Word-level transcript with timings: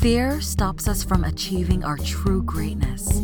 Fear 0.00 0.40
stops 0.40 0.88
us 0.88 1.04
from 1.04 1.24
achieving 1.24 1.84
our 1.84 1.98
true 1.98 2.42
greatness. 2.42 3.20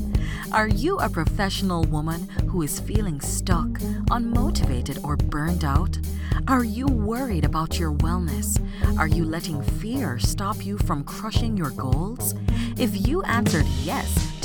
Are 0.52 0.68
you 0.68 0.98
a 0.98 1.08
professional 1.08 1.84
woman 1.84 2.28
who 2.48 2.62
is 2.62 2.80
feeling 2.80 3.20
stuck, 3.20 3.68
unmotivated, 4.10 5.02
or 5.02 5.16
burned 5.16 5.64
out? 5.64 5.98
Are 6.48 6.64
you 6.64 6.86
worried 6.86 7.44
about 7.44 7.78
your 7.78 7.92
wellness? 7.92 8.60
Are 8.98 9.08
you 9.08 9.24
letting 9.24 9.62
fear 9.62 10.18
stop 10.18 10.64
you 10.64 10.78
from 10.78 11.02
crushing 11.04 11.56
your 11.56 11.70
goals? 11.70 12.34
If 12.76 13.08
you 13.08 13.22
answered 13.22 13.66
yes 13.82 14.25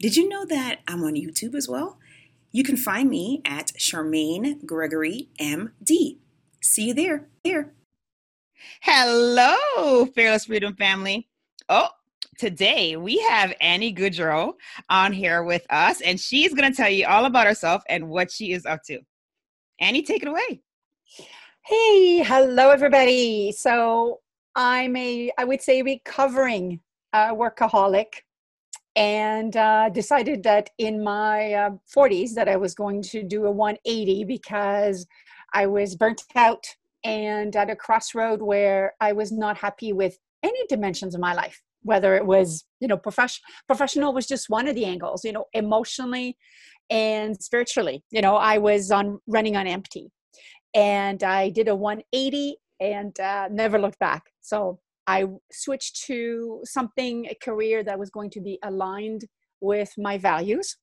Did 0.00 0.16
you 0.16 0.28
know 0.28 0.44
that 0.44 0.78
I'm 0.86 1.02
on 1.02 1.14
YouTube 1.14 1.56
as 1.56 1.68
well? 1.68 1.98
You 2.52 2.62
can 2.62 2.76
find 2.76 3.10
me 3.10 3.42
at 3.44 3.72
Charmaine 3.76 4.64
Gregory 4.64 5.28
MD. 5.40 6.18
See 6.62 6.88
you 6.88 6.94
there. 6.94 7.26
Here. 7.42 7.74
Hello, 8.80 10.06
Fearless 10.14 10.44
Freedom 10.44 10.76
family. 10.76 11.28
Oh, 11.68 11.88
today 12.38 12.96
we 12.96 13.18
have 13.18 13.52
Annie 13.60 13.92
Goodrow 13.92 14.52
on 14.88 15.12
here 15.12 15.42
with 15.42 15.66
us, 15.68 16.00
and 16.00 16.20
she's 16.20 16.54
going 16.54 16.70
to 16.70 16.76
tell 16.76 16.88
you 16.88 17.04
all 17.06 17.24
about 17.24 17.48
herself 17.48 17.82
and 17.88 18.08
what 18.08 18.30
she 18.30 18.52
is 18.52 18.66
up 18.66 18.84
to. 18.84 19.00
Annie, 19.80 20.02
take 20.02 20.22
it 20.22 20.28
away. 20.28 20.62
Hey, 21.66 22.22
hello, 22.22 22.70
everybody. 22.70 23.50
So 23.50 24.20
I'm 24.54 24.94
a, 24.94 25.32
I 25.36 25.44
would 25.44 25.60
say, 25.60 25.82
recovering 25.82 26.78
uh, 27.12 27.34
workaholic 27.34 28.22
and 28.98 29.56
uh, 29.56 29.88
decided 29.90 30.42
that 30.42 30.70
in 30.76 31.04
my 31.04 31.52
uh, 31.52 31.70
40s 31.96 32.34
that 32.34 32.48
I 32.48 32.56
was 32.56 32.74
going 32.74 33.00
to 33.02 33.22
do 33.22 33.46
a 33.46 33.50
180 33.50 34.24
because 34.24 35.06
I 35.54 35.66
was 35.66 35.94
burnt 35.94 36.24
out 36.34 36.66
and 37.04 37.54
at 37.54 37.70
a 37.70 37.76
crossroad 37.76 38.42
where 38.42 38.94
I 39.00 39.12
was 39.12 39.30
not 39.30 39.56
happy 39.56 39.92
with 39.92 40.18
any 40.42 40.66
dimensions 40.68 41.14
of 41.14 41.20
my 41.20 41.32
life. 41.32 41.62
Whether 41.82 42.16
it 42.16 42.26
was, 42.26 42.64
you 42.80 42.88
know, 42.88 42.96
profession, 42.96 43.44
professional 43.68 44.12
was 44.12 44.26
just 44.26 44.50
one 44.50 44.66
of 44.66 44.74
the 44.74 44.84
angles, 44.84 45.24
you 45.24 45.32
know, 45.32 45.44
emotionally 45.52 46.36
and 46.90 47.40
spiritually. 47.40 48.02
You 48.10 48.20
know, 48.20 48.34
I 48.34 48.58
was 48.58 48.90
on 48.90 49.20
running 49.28 49.56
on 49.56 49.68
empty, 49.68 50.10
and 50.74 51.22
I 51.22 51.50
did 51.50 51.68
a 51.68 51.76
180 51.76 52.56
and 52.80 53.18
uh, 53.20 53.48
never 53.52 53.78
looked 53.78 54.00
back. 54.00 54.24
So 54.40 54.80
I 55.08 55.24
switched 55.50 56.04
to 56.06 56.60
something, 56.64 57.26
a 57.26 57.34
career 57.34 57.82
that 57.82 57.98
was 57.98 58.10
going 58.10 58.28
to 58.30 58.42
be 58.42 58.58
aligned 58.62 59.24
with 59.62 59.90
my 59.96 60.18
values. 60.18 60.76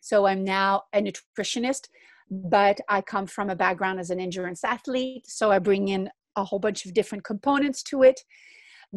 So 0.00 0.26
I'm 0.26 0.42
now 0.42 0.82
a 0.92 1.00
nutritionist, 1.00 1.88
but 2.30 2.80
I 2.88 3.00
come 3.00 3.28
from 3.28 3.48
a 3.48 3.54
background 3.54 4.00
as 4.00 4.10
an 4.10 4.18
endurance 4.18 4.64
athlete. 4.64 5.24
So 5.28 5.52
I 5.52 5.60
bring 5.60 5.86
in 5.86 6.10
a 6.34 6.42
whole 6.42 6.58
bunch 6.58 6.84
of 6.84 6.94
different 6.94 7.22
components 7.22 7.84
to 7.84 8.02
it 8.02 8.20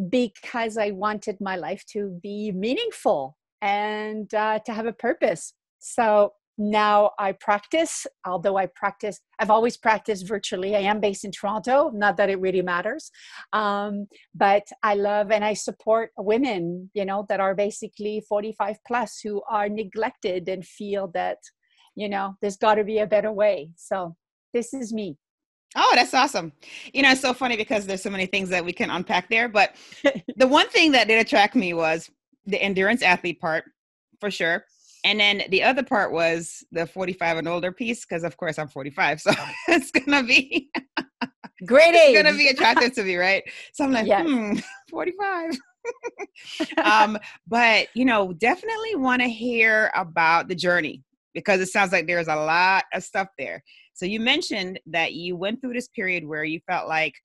because 0.09 0.76
I 0.76 0.89
wanted 0.89 1.38
my 1.39 1.55
life 1.55 1.86
to 1.94 2.20
be 2.23 2.52
meaningful 2.52 3.38
and 3.61 4.33
uh, 4.33 4.58
to 4.66 4.73
have 4.73 4.88
a 4.88 4.94
purpose. 4.94 5.53
So 5.78 6.33
now 6.62 7.12
I 7.17 7.31
practice, 7.31 8.06
although 8.23 8.56
I 8.56 8.67
practice, 8.67 9.20
I've 9.39 9.49
always 9.49 9.77
practiced 9.77 10.27
virtually. 10.27 10.76
I 10.76 10.82
am 10.82 10.99
based 10.99 11.26
in 11.26 11.32
Toronto, 11.32 11.89
not 11.92 12.17
that 12.17 12.30
it 12.30 12.39
really 12.39 12.61
matters. 12.61 13.10
Um, 13.52 14.05
but 14.36 14.67
I 14.83 14.94
love 14.94 15.32
and 15.32 15.44
I 15.44 15.54
support 15.54 16.11
women, 16.17 16.92
you 16.94 17.04
know, 17.04 17.26
that 17.30 17.39
are 17.39 17.55
basically 17.55 18.23
45 18.30 18.77
plus 18.88 19.20
who 19.23 19.42
are 19.50 19.70
neglected 19.70 20.48
and 20.50 20.64
feel 20.64 21.10
that, 21.16 21.39
you 21.95 22.08
know, 22.08 22.36
there's 22.42 22.58
got 22.58 22.76
to 22.76 22.83
be 22.83 23.00
a 23.00 23.08
better 23.08 23.32
way. 23.32 23.71
So 23.76 24.16
this 24.54 24.71
is 24.71 24.94
me. 24.94 25.17
Oh, 25.76 25.94
that's 25.95 26.14
awesome. 26.14 26.52
You 26.94 27.02
know, 27.02 27.11
it's 27.11 27.21
so 27.21 27.33
funny 27.33 27.58
because 27.58 27.88
there's 27.88 28.04
so 28.04 28.10
many 28.11 28.27
things 28.27 28.50
that 28.50 28.64
we 28.64 28.73
can 28.73 28.92
unpack 28.92 29.30
there. 29.30 29.50
But 29.50 29.76
the 30.36 30.48
one 30.48 30.70
thing 30.70 30.92
that 30.92 31.08
did 31.08 31.20
attract 31.20 31.55
me 31.55 31.73
was 31.73 32.08
the 32.45 32.61
endurance 32.61 33.02
athlete 33.02 33.39
part 33.39 33.64
for 34.20 34.30
sure 34.30 34.64
and 35.04 35.20
then 35.20 35.44
the 35.50 35.64
other 35.64 35.84
part 35.84 36.12
was 36.12 36.64
the 36.72 36.86
45 36.86 37.38
and 37.38 37.48
older 37.48 37.72
piece 37.72 38.06
because 38.06 38.23
of 38.23 38.38
course 38.38 38.58
i'm 38.60 38.67
45 38.67 39.22
so 39.22 39.32
it's 39.67 39.92
gonna 39.92 40.23
be 40.23 40.70
great 41.66 41.95
age. 41.95 41.95
it's 42.16 42.23
gonna 42.23 42.38
be 42.38 42.48
attractive 42.48 42.94
to 42.94 43.04
me 43.04 43.16
right 43.16 43.44
so 43.73 43.84
i'm 43.84 43.92
like 43.92 44.08
yes. 44.08 44.26
hmm 44.26 44.54
45 44.89 45.58
um 46.84 47.17
but 47.48 47.88
you 47.95 48.06
know 48.06 48.34
definitely 48.34 48.95
want 48.95 49.22
to 49.22 49.28
hear 49.28 49.92
about 49.95 50.48
the 50.48 50.56
journey 50.56 51.04
because 51.33 51.60
it 51.60 51.68
sounds 51.68 51.92
like 51.92 52.06
there's 52.06 52.28
a 52.28 52.36
lot 52.36 52.83
of 52.94 53.04
stuff 53.04 53.28
there 53.39 53.64
so 53.94 54.06
you 54.06 54.20
mentioned 54.20 54.80
that 54.86 55.14
you 55.14 55.36
went 55.36 55.60
through 55.60 55.73
this 55.73 55.88
period 55.88 56.26
where 56.26 56.44
you 56.44 56.60
felt 56.68 56.88
like 56.88 57.16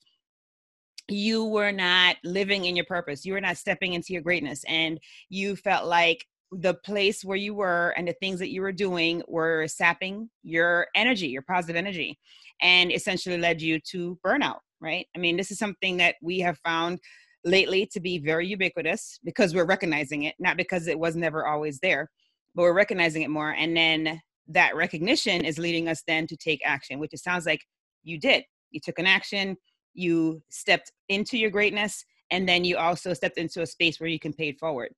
you 1.09 1.45
were 1.45 1.71
not 1.71 2.17
living 2.25 2.65
in 2.65 2.75
your 2.75 2.87
purpose 2.87 3.27
you 3.27 3.35
were 3.35 3.41
not 3.43 3.59
stepping 3.59 3.93
into 3.93 4.15
your 4.15 4.23
greatness 4.23 4.65
and 4.67 4.99
you 5.29 5.55
felt 5.55 5.87
like 5.87 6.25
the 6.53 6.75
place 6.75 7.25
where 7.25 7.37
you 7.37 7.55
were 7.55 7.93
and 7.97 8.07
the 8.07 8.15
things 8.15 8.39
that 8.39 8.51
you 8.51 8.62
were 8.62 8.73
doing 8.73 9.23
were 9.29 9.67
sapping 9.67 10.31
your 10.43 10.87
energy, 10.95 11.29
your 11.29 11.43
positive 11.43 11.77
energy, 11.77 12.19
and 12.62 12.93
essentially 12.93 13.39
led 13.39 13.61
you 13.61 13.81
to 13.91 14.19
burnout, 14.25 14.59
right? 14.81 15.07
I 15.15 15.19
mean, 15.19 15.37
this 15.37 15.51
is 15.51 15.59
something 15.59 15.97
that 15.99 16.17
we 16.23 16.39
have 16.41 16.59
found 16.59 17.01
lately 17.45 17.87
to 17.93 18.01
be 18.01 18.19
very 18.19 18.47
ubiquitous 18.47 19.19
because 19.25 19.55
we're 19.55 19.67
recognizing 19.67 20.25
it, 20.25 20.34
not 20.39 20.57
because 20.57 20.87
it 20.87 20.99
was 20.99 21.17
never 21.17 21.47
always 21.47 21.79
there, 21.81 22.11
but 22.55 22.63
we're 22.63 22.73
recognizing 22.73 23.23
it 23.23 23.31
more. 23.31 23.51
And 23.51 23.77
then 23.77 24.21
that 24.49 24.77
recognition 24.77 25.45
is 25.45 25.59
leading 25.59 25.89
us 25.89 26.03
then 26.07 26.27
to 26.28 26.37
take 26.37 26.61
action, 26.65 26.99
which 26.99 27.13
it 27.13 27.21
sounds 27.21 27.47
like 27.47 27.61
you 28.03 28.19
did. 28.19 28.45
You 28.71 28.81
took 28.81 28.99
an 28.99 29.07
action, 29.07 29.57
you 29.95 30.43
stepped 30.51 30.93
into 31.09 31.39
your 31.39 31.51
greatness, 31.51 32.05
and 32.31 32.49
then 32.49 32.65
you 32.65 32.77
also 32.77 33.15
stepped 33.15 33.39
into 33.39 33.63
a 33.63 33.67
space 33.67 34.01
where 34.01 34.09
you 34.09 34.19
can 34.19 34.33
pay 34.33 34.49
it 34.49 34.59
forward. 34.59 34.93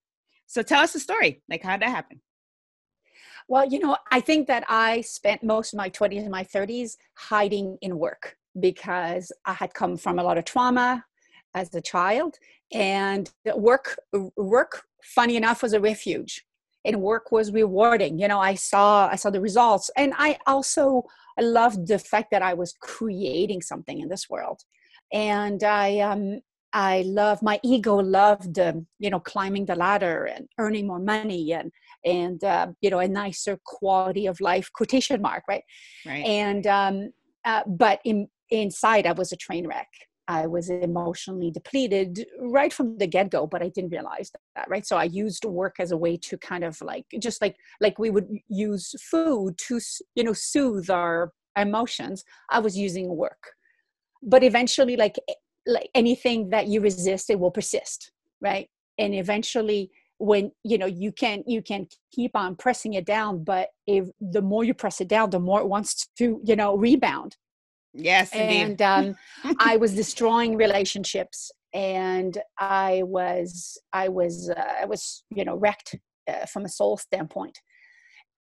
So 0.49 0.63
tell 0.63 0.83
us 0.83 0.95
the 0.95 1.01
story. 1.01 1.43
Like, 1.49 1.63
how 1.63 1.77
did 1.77 1.83
that 1.83 1.91
happen? 1.95 2.21
Well, 3.49 3.67
you 3.67 3.79
know, 3.79 3.97
I 4.11 4.21
think 4.21 4.49
that 4.49 4.65
I 4.69 5.03
spent 5.03 5.43
most 5.43 5.73
of 5.73 5.77
my 5.77 5.89
20s 5.91 6.21
and 6.21 6.31
my 6.31 6.45
30s 6.45 6.97
hiding 7.15 7.79
in 7.81 7.99
work 7.99 8.37
because 8.59 9.31
I 9.47 9.53
had 9.53 9.73
come 9.73 9.97
from 9.97 10.19
a 10.19 10.23
lot 10.23 10.37
of 10.37 10.45
trauma 10.45 11.05
as 11.55 11.75
a 11.75 11.81
child 11.81 12.37
and 12.73 13.31
work 13.57 13.99
work 14.37 14.83
funny 15.03 15.37
enough 15.37 15.63
was 15.63 15.73
a 15.73 15.81
refuge 15.81 16.45
and 16.85 17.01
work 17.01 17.33
was 17.33 17.53
rewarding 17.53 18.19
you 18.19 18.29
know 18.29 18.39
i 18.39 18.55
saw 18.55 19.09
i 19.09 19.17
saw 19.17 19.31
the 19.31 19.41
results 19.41 19.91
and 19.97 20.13
i 20.19 20.37
also 20.47 21.03
loved 21.41 21.89
the 21.89 21.99
fact 21.99 22.31
that 22.31 22.43
i 22.43 22.53
was 22.53 22.75
creating 22.81 23.63
something 23.63 24.01
in 24.01 24.09
this 24.09 24.29
world 24.29 24.61
and 25.13 25.63
i 25.63 25.99
um 26.01 26.41
I 26.73 27.03
love 27.07 27.43
my 27.43 27.59
ego 27.65 27.97
loved 27.97 28.59
um, 28.59 28.87
you 28.99 29.11
know 29.11 29.21
climbing 29.21 29.67
the 29.67 29.75
ladder 29.75 30.25
and 30.25 30.49
earning 30.59 30.87
more 30.87 30.99
money 30.99 31.53
and 31.53 31.73
and 32.05 32.43
uh, 32.45 32.69
you 32.81 32.91
know 32.91 32.99
a 32.99 33.09
nicer 33.09 33.59
quality 33.65 34.27
of 34.27 34.41
life 34.41 34.71
quotation 34.73 35.23
mark 35.23 35.45
right? 35.49 35.63
Right. 36.07 36.25
And 36.25 36.67
um, 36.67 37.11
uh, 37.45 37.63
but 37.67 38.01
in, 38.05 38.29
inside 38.51 39.07
I 39.07 39.13
was 39.13 39.33
a 39.33 39.37
train 39.37 39.67
wreck. 39.67 39.89
I 40.31 40.47
was 40.47 40.69
emotionally 40.69 41.51
depleted 41.51 42.27
right 42.39 42.71
from 42.71 42.99
the 42.99 43.07
get 43.07 43.31
go 43.31 43.47
but 43.47 43.63
I 43.63 43.71
didn't 43.71 43.91
realize 43.91 44.31
that 44.55 44.69
right? 44.69 44.87
So 44.87 44.99
I 44.99 45.05
used 45.05 45.45
work 45.47 45.77
as 45.79 45.91
a 45.91 45.97
way 45.97 46.19
to 46.19 46.37
kind 46.37 46.65
of 46.65 46.81
like 46.83 47.07
just 47.19 47.41
like 47.41 47.57
like 47.81 47.99
we 47.99 48.11
would 48.11 48.29
use 48.49 48.95
food 49.11 49.57
to 49.69 49.81
you 50.15 50.25
know 50.25 50.35
soothe 50.35 50.91
our 50.91 51.33
emotions 51.57 52.25
I 52.51 52.59
was 52.61 52.77
using 52.77 53.09
work. 53.17 53.53
But 54.23 54.43
eventually 54.43 54.97
like 54.97 55.17
like 55.69 55.91
anything 55.95 56.51
that 56.51 56.67
you 56.67 56.81
resist 56.81 57.31
it 57.31 57.39
will 57.39 57.53
persist 57.53 58.11
right? 58.41 58.69
And 58.99 59.15
eventually 59.15 59.91
when 60.21 60.51
you 60.65 60.77
know 60.79 60.87
you 60.87 61.13
can 61.13 61.45
you 61.47 61.63
can 61.63 61.87
keep 62.13 62.33
on 62.35 62.57
pressing 62.57 62.95
it 62.95 63.07
down 63.07 63.45
but 63.45 63.69
if 63.87 64.09
the 64.21 64.43
more 64.43 64.65
you 64.65 64.75
press 64.75 65.01
it 65.01 65.07
down 65.07 65.31
the 65.31 65.39
more 65.39 65.61
it 65.61 65.69
wants 65.69 66.09
to 66.19 66.41
you 66.45 66.57
know 66.57 66.77
rebound. 66.77 67.37
Yes 67.95 68.35
indeed. 68.35 68.63
and 68.63 68.83
um, 68.83 69.17
i 69.61 69.77
was 69.77 69.95
destroying 69.95 70.57
relationships 70.57 71.53
and 71.73 72.39
i 72.59 73.03
was 73.05 73.79
i 73.93 74.09
was 74.09 74.51
uh, 74.51 74.73
i 74.83 74.85
was 74.85 75.23
you 75.31 75.45
know 75.45 75.55
wrecked 75.57 75.95
uh, 76.29 76.47
from 76.47 76.65
a 76.65 76.69
soul 76.69 76.97
standpoint. 76.97 77.57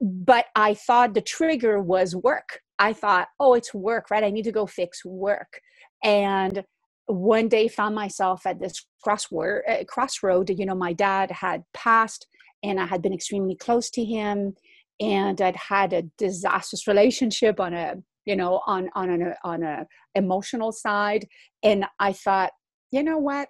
But 0.02 0.46
i 0.56 0.74
thought 0.74 1.14
the 1.14 1.22
trigger 1.22 1.80
was 1.80 2.16
work. 2.16 2.62
I 2.80 2.94
thought 2.94 3.28
oh 3.40 3.54
it's 3.54 3.76
work 3.76 4.10
right? 4.10 4.24
I 4.24 4.32
need 4.32 4.46
to 4.46 4.52
go 4.52 4.66
fix 4.66 5.06
work. 5.06 5.62
And 6.04 6.64
one 7.10 7.48
day 7.48 7.68
found 7.68 7.96
myself 7.96 8.46
at 8.46 8.60
this 8.60 8.86
crossword 9.06 9.62
uh, 9.68 9.84
crossroad 9.88 10.50
you 10.50 10.66
know 10.66 10.76
my 10.76 10.94
dad 10.94 11.32
had 11.32 11.64
passed 11.74 12.28
and 12.64 12.80
i 12.80 12.86
had 12.86 13.02
been 13.02 13.14
extremely 13.14 13.56
close 13.56 13.90
to 13.90 14.04
him 14.04 14.54
and 15.00 15.42
i'd 15.42 15.56
had 15.56 15.92
a 15.94 16.04
disastrous 16.18 16.88
relationship 16.88 17.60
on 17.60 17.74
a 17.74 17.96
you 18.26 18.36
know 18.36 18.62
on 18.68 18.90
on 18.94 19.10
an 19.10 19.34
on 19.44 19.64
a 19.64 19.88
emotional 20.16 20.72
side 20.72 21.28
and 21.64 21.86
i 22.00 22.14
thought 22.14 22.52
you 22.92 23.04
know 23.04 23.18
what? 23.18 23.50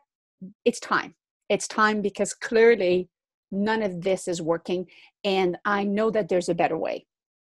It's 0.66 0.80
time. 0.80 1.16
It's 1.50 1.68
time 1.68 2.02
because 2.02 2.34
clearly 2.34 3.10
none 3.52 3.82
of 3.82 4.02
this 4.02 4.28
is 4.28 4.44
working 4.44 4.86
and 5.24 5.58
i 5.66 5.84
know 5.84 6.12
that 6.12 6.30
there's 6.30 6.50
a 6.50 6.54
better 6.54 6.78
way 6.78 7.04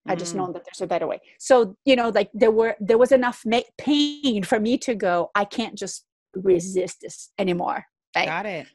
i 0.08 0.14
just 0.14 0.34
know 0.34 0.46
mm. 0.46 0.52
that 0.52 0.64
there's 0.64 0.80
a 0.80 0.86
better 0.86 1.06
way. 1.06 1.20
So 1.38 1.76
you 1.84 1.96
know 1.96 2.08
like 2.10 2.30
there 2.34 2.50
were 2.50 2.76
there 2.80 2.98
was 2.98 3.12
enough 3.12 3.42
ma- 3.44 3.60
pain 3.76 4.42
for 4.42 4.58
me 4.60 4.78
to 4.78 4.94
go 4.94 5.30
i 5.34 5.44
can't 5.44 5.76
just 5.76 6.04
resist 6.34 6.98
this 7.02 7.30
anymore. 7.38 7.84
Right? 8.16 8.26
got 8.26 8.46
it. 8.46 8.66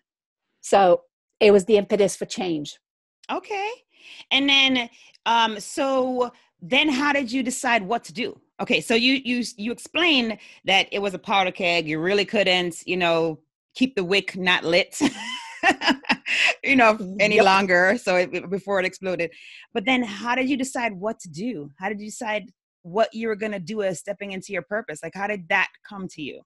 So 0.62 1.04
it 1.40 1.52
was 1.52 1.66
the 1.66 1.78
impetus 1.78 2.16
for 2.16 2.26
change. 2.26 2.78
Okay. 3.32 3.70
And 4.32 4.50
then 4.50 4.90
um 5.26 5.60
so 5.60 6.32
then 6.62 6.90
how 6.90 7.14
did 7.14 7.32
you 7.32 7.44
decide 7.44 7.84
what 7.84 8.04
to 8.06 8.14
do? 8.14 8.40
Okay 8.62 8.82
so 8.82 8.96
you 8.96 9.22
you 9.24 9.44
you 9.58 9.72
explained 9.72 10.38
that 10.66 10.88
it 10.92 11.00
was 11.00 11.14
a 11.14 11.20
powder 11.20 11.52
keg 11.52 11.88
you 11.88 12.00
really 12.00 12.26
couldn't 12.26 12.86
you 12.86 12.98
know 12.98 13.40
keep 13.76 13.96
the 13.96 14.04
wick 14.04 14.36
not 14.38 14.64
lit 14.64 15.00
you 16.64 16.76
know 16.76 16.98
any 17.20 17.36
yep. 17.36 17.46
longer 17.46 17.98
so 17.98 18.16
it, 18.16 18.50
before 18.50 18.80
it 18.80 18.86
exploded. 18.86 19.32
But 19.74 19.86
then 19.86 20.04
how 20.04 20.36
did 20.36 20.50
you 20.50 20.58
decide 20.58 20.94
what 20.94 21.20
to 21.22 21.30
do? 21.30 21.70
How 21.80 21.90
did 21.90 22.00
you 22.00 22.08
decide 22.08 22.44
what 22.84 23.14
you 23.14 23.28
were 23.28 23.36
going 23.36 23.54
to 23.54 23.60
do 23.60 23.82
as 23.82 24.00
stepping 24.00 24.32
into 24.32 24.52
your 24.52 24.64
purpose? 24.64 25.02
Like 25.04 25.16
how 25.16 25.28
did 25.28 25.48
that 25.50 25.70
come 25.88 26.08
to 26.10 26.22
you? 26.22 26.42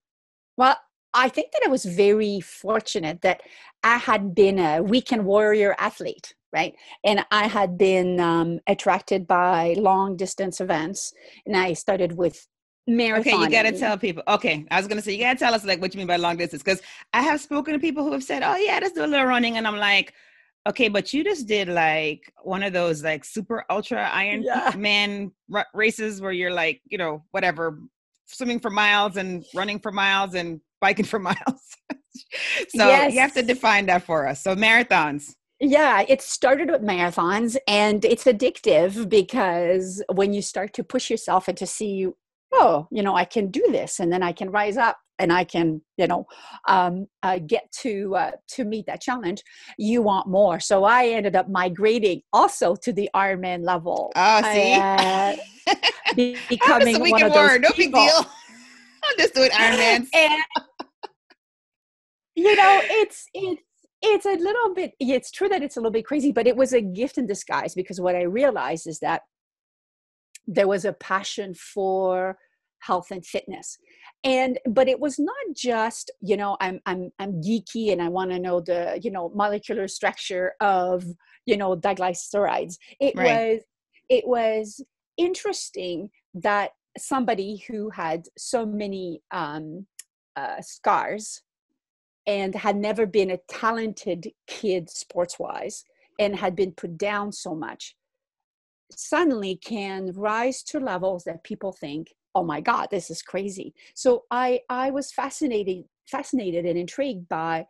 Well 0.58 0.78
i 1.14 1.30
think 1.30 1.52
that 1.54 1.62
i 1.66 1.70
was 1.70 1.86
very 1.86 2.42
fortunate 2.42 3.22
that 3.22 3.40
i 3.82 3.98
had 3.98 4.36
been 4.36 4.60
a 4.60 4.84
weekend 4.84 5.26
warrior 5.26 5.74
athlete 5.80 6.34
right? 6.54 6.74
And 7.04 7.26
i 7.32 7.48
had 7.48 7.78
been 7.78 8.20
um, 8.20 8.60
attracted 8.68 9.28
by 9.28 9.76
long 9.78 10.16
distance 10.16 10.62
events 10.62 11.14
and 11.46 11.56
i 11.56 11.74
started 11.74 12.18
with 12.18 12.48
marathon. 12.88 13.34
Okay, 13.34 13.44
you 13.44 13.50
got 13.50 13.64
to 13.64 13.78
tell 13.78 13.98
people. 13.98 14.24
Okay, 14.28 14.66
I 14.72 14.78
was 14.78 14.88
gonna 14.88 15.02
say 15.02 15.14
you 15.14 15.20
got 15.20 15.34
to 15.34 15.40
tell 15.40 15.54
us 15.54 15.66
like 15.66 15.82
what 15.82 15.94
you 15.94 16.00
mean 16.00 16.08
by 16.08 16.16
long 16.16 16.38
distance 16.38 16.64
because 16.64 16.82
I 17.14 17.22
have 17.22 17.42
spoken 17.42 17.74
to 17.74 17.80
people 17.80 18.04
who 18.04 18.12
have 18.14 18.24
said, 18.24 18.44
"Oh 18.44 18.56
yeah, 18.56 18.80
just 18.80 18.96
do 18.96 19.04
a 19.04 19.08
little 19.08 19.26
running," 19.26 19.58
and 19.58 19.68
I'm 19.68 19.78
like, 19.78 20.14
"Okay, 20.68 20.88
but 20.88 21.14
you 21.14 21.24
just 21.24 21.48
did 21.48 21.68
like 21.68 22.32
one 22.44 22.64
of 22.64 22.74
those 22.74 23.04
like 23.04 23.26
super 23.26 23.66
ultra 23.70 24.10
Iron 24.10 24.44
yeah. 24.44 24.74
Man 24.78 25.32
r- 25.54 25.68
races 25.74 26.22
where 26.22 26.32
you're 26.32 26.52
like, 26.52 26.82
you 26.86 26.98
know, 26.98 27.24
whatever, 27.32 27.80
swimming 28.26 28.60
for 28.60 28.72
miles 28.72 29.18
and 29.18 29.46
running 29.54 29.80
for 29.80 29.92
miles 29.92 30.34
and 30.34 30.62
biking 30.82 31.06
for 31.14 31.20
miles." 31.20 31.38
so 32.70 32.88
yes. 32.88 33.14
you 33.14 33.20
have 33.20 33.34
to 33.34 33.44
define 33.44 33.86
that 33.88 34.04
for 34.04 34.28
us. 34.28 34.42
So 34.42 34.56
marathons. 34.56 35.36
Yeah, 35.60 36.04
it 36.08 36.22
started 36.22 36.70
with 36.70 36.84
marathons 36.84 37.58
and 37.68 38.06
it's 38.06 38.26
addictive 38.26 39.10
because 39.10 40.04
when 40.14 40.32
you 40.32 40.44
start 40.44 40.74
to 40.74 40.84
push 40.84 41.10
yourself 41.10 41.48
and 41.48 41.58
to 41.58 41.66
see 41.66 42.08
oh 42.60 42.88
you 42.92 43.04
know 43.04 43.16
i 43.16 43.26
can 43.26 43.50
do 43.50 43.66
this 43.72 44.00
and 44.00 44.12
then 44.12 44.24
i 44.24 44.32
can 44.32 44.50
rise 44.50 44.78
up 44.78 44.98
and 45.20 45.32
i 45.32 45.44
can 45.44 45.82
you 45.98 46.08
know 46.08 46.26
um, 46.68 47.08
uh, 47.24 47.40
get 47.46 47.72
to 47.72 48.16
uh, 48.16 48.32
to 48.48 48.66
meet 48.66 48.86
that 48.88 49.02
challenge. 49.02 49.42
You 49.78 50.02
want 50.02 50.28
more. 50.28 50.60
So 50.60 50.84
i 50.84 51.08
ended 51.08 51.36
up 51.36 51.50
migrating 51.50 52.22
also 52.34 52.76
to 52.76 52.94
the 52.94 53.10
ironman 53.16 53.66
level. 53.66 54.12
Oh 54.16 54.42
see? 54.42 54.74
Uh, 54.74 55.36
becoming 56.50 57.00
one 57.00 57.24
of 57.24 57.34
those 57.34 57.60
no 57.60 57.70
big 57.76 57.94
deal. 57.94 58.26
I'm 59.04 59.18
just 59.18 59.34
doing 59.34 59.52
ironman. 59.52 60.08
And 60.14 60.44
you 62.36 62.56
know 62.56 62.82
it's 62.84 63.26
it's 63.34 63.62
it's 64.04 64.26
a 64.26 64.34
little 64.34 64.76
bit 64.76 64.92
it's 65.00 65.32
true 65.32 65.50
that 65.50 65.64
it's 65.64 65.76
a 65.76 65.80
little 65.80 65.92
bit 65.92 66.06
crazy 66.06 66.32
but 66.32 66.46
it 66.46 66.56
was 66.56 66.72
a 66.72 66.82
gift 66.82 67.18
in 67.18 67.26
disguise 67.26 67.74
because 67.74 68.00
what 68.00 68.16
i 68.16 68.22
realized 68.22 68.86
is 68.86 69.00
that 69.00 69.24
there 70.46 70.68
was 70.68 70.86
a 70.86 70.94
passion 70.94 71.56
for 71.56 72.38
health 72.80 73.12
and 73.12 73.26
fitness 73.26 73.78
and 74.24 74.60
but 74.70 74.88
it 74.88 75.00
was 75.00 75.20
not 75.20 75.36
just 75.56 76.12
you 76.22 76.38
know 76.38 76.58
i'm 76.62 76.80
i'm 76.86 77.12
i'm 77.20 77.42
geeky 77.42 77.92
and 77.92 78.02
i 78.02 78.08
want 78.08 78.30
to 78.30 78.40
know 78.40 78.60
the 78.60 79.00
you 79.02 79.12
know 79.12 79.32
molecular 79.36 79.88
structure 79.88 80.54
of 80.62 81.04
you 81.46 81.58
know 81.58 81.76
diglycerides 81.76 82.78
it 83.00 83.14
right. 83.16 83.26
was 83.26 83.62
it 84.10 84.28
was 84.28 84.82
interesting 85.18 86.10
that 86.34 86.72
somebody 86.98 87.64
who 87.68 87.90
had 87.90 88.24
so 88.38 88.66
many 88.66 89.22
um, 89.32 89.86
uh, 90.36 90.62
scars 90.62 91.42
and 92.26 92.56
had 92.56 92.76
never 92.76 93.06
been 93.06 93.32
a 93.32 93.40
talented 93.48 94.28
kid 94.48 94.90
sports 94.90 95.40
wise 95.40 95.84
and 96.20 96.36
had 96.36 96.56
been 96.56 96.72
put 96.72 96.98
down 96.98 97.32
so 97.32 97.56
much 97.56 97.96
suddenly 98.92 99.56
can 99.56 100.12
rise 100.14 100.64
to 100.64 100.80
levels 100.80 101.24
that 101.24 101.44
people 101.44 101.72
think 101.72 102.14
oh 102.38 102.44
my 102.44 102.62
god 102.62 102.88
this 102.92 103.10
is 103.10 103.22
crazy 103.24 103.74
so 103.96 104.24
i 104.30 104.60
i 104.70 104.92
was 104.92 105.12
fascinated 105.12 105.84
fascinated 106.08 106.66
and 106.66 106.78
intrigued 106.78 107.28
by 107.28 107.66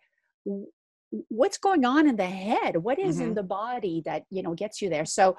what's 1.30 1.58
going 1.58 1.86
on 1.86 2.08
in 2.08 2.18
the 2.18 2.26
head 2.26 2.76
what 2.76 3.00
is 3.00 3.16
mm-hmm. 3.16 3.30
in 3.30 3.34
the 3.34 3.44
body 3.44 4.02
that 4.04 4.24
you 4.30 4.44
know 4.44 4.54
gets 4.54 4.82
you 4.82 4.90
there 4.90 5.06
so 5.06 5.38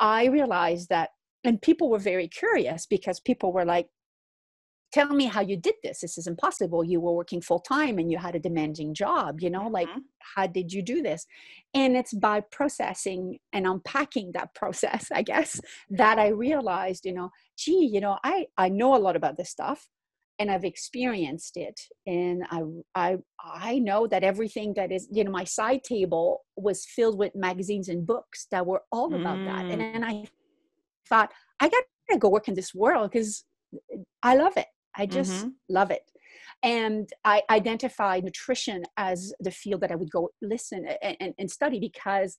i 0.00 0.26
realized 0.26 0.88
that 0.88 1.10
and 1.44 1.62
people 1.62 1.88
were 1.88 1.98
very 1.98 2.26
curious 2.26 2.86
because 2.86 3.20
people 3.20 3.52
were 3.52 3.64
like 3.64 3.86
tell 4.96 5.08
me 5.08 5.26
how 5.26 5.42
you 5.42 5.58
did 5.58 5.74
this 5.82 6.00
this 6.00 6.16
is 6.16 6.26
impossible 6.26 6.82
you 6.82 6.98
were 6.98 7.12
working 7.12 7.42
full 7.42 7.60
time 7.60 7.98
and 7.98 8.10
you 8.10 8.16
had 8.16 8.34
a 8.34 8.38
demanding 8.38 8.94
job 8.94 9.40
you 9.42 9.50
know 9.50 9.64
mm-hmm. 9.64 9.80
like 9.80 9.88
how 10.34 10.46
did 10.46 10.72
you 10.72 10.80
do 10.80 11.02
this 11.02 11.26
and 11.74 11.94
it's 11.94 12.14
by 12.14 12.40
processing 12.50 13.38
and 13.52 13.66
unpacking 13.66 14.30
that 14.32 14.54
process 14.60 15.08
i 15.12 15.20
guess 15.20 15.60
that 15.90 16.18
i 16.18 16.28
realized 16.28 17.04
you 17.04 17.12
know 17.12 17.28
gee 17.58 17.90
you 17.92 18.00
know 18.00 18.16
i 18.24 18.46
i 18.56 18.70
know 18.70 18.96
a 18.96 19.02
lot 19.06 19.16
about 19.16 19.36
this 19.36 19.50
stuff 19.50 19.86
and 20.38 20.50
i've 20.50 20.64
experienced 20.64 21.58
it 21.58 21.78
and 22.06 22.42
i 22.50 22.62
i 22.94 23.16
i 23.44 23.78
know 23.78 24.06
that 24.06 24.24
everything 24.24 24.72
that 24.74 24.90
is 24.90 25.06
you 25.12 25.24
know 25.24 25.30
my 25.30 25.44
side 25.44 25.84
table 25.84 26.40
was 26.56 26.86
filled 26.86 27.18
with 27.18 27.34
magazines 27.34 27.90
and 27.90 28.06
books 28.06 28.46
that 28.50 28.64
were 28.64 28.82
all 28.90 29.12
about 29.14 29.36
mm. 29.36 29.44
that 29.44 29.66
and, 29.66 29.82
mm. 29.82 29.94
and 29.94 30.04
i 30.06 30.24
thought 31.06 31.30
i 31.60 31.68
gotta 31.68 32.18
go 32.18 32.30
work 32.30 32.48
in 32.48 32.54
this 32.54 32.74
world 32.74 33.10
because 33.10 33.44
i 34.22 34.34
love 34.34 34.56
it 34.56 34.66
I 34.96 35.06
just 35.06 35.32
mm-hmm. 35.32 35.48
love 35.68 35.90
it. 35.90 36.10
And 36.62 37.08
I 37.24 37.42
identify 37.50 38.20
nutrition 38.20 38.82
as 38.96 39.32
the 39.40 39.50
field 39.50 39.82
that 39.82 39.92
I 39.92 39.96
would 39.96 40.10
go 40.10 40.30
listen 40.42 40.86
and, 41.02 41.16
and, 41.20 41.34
and 41.38 41.50
study 41.50 41.78
because 41.78 42.38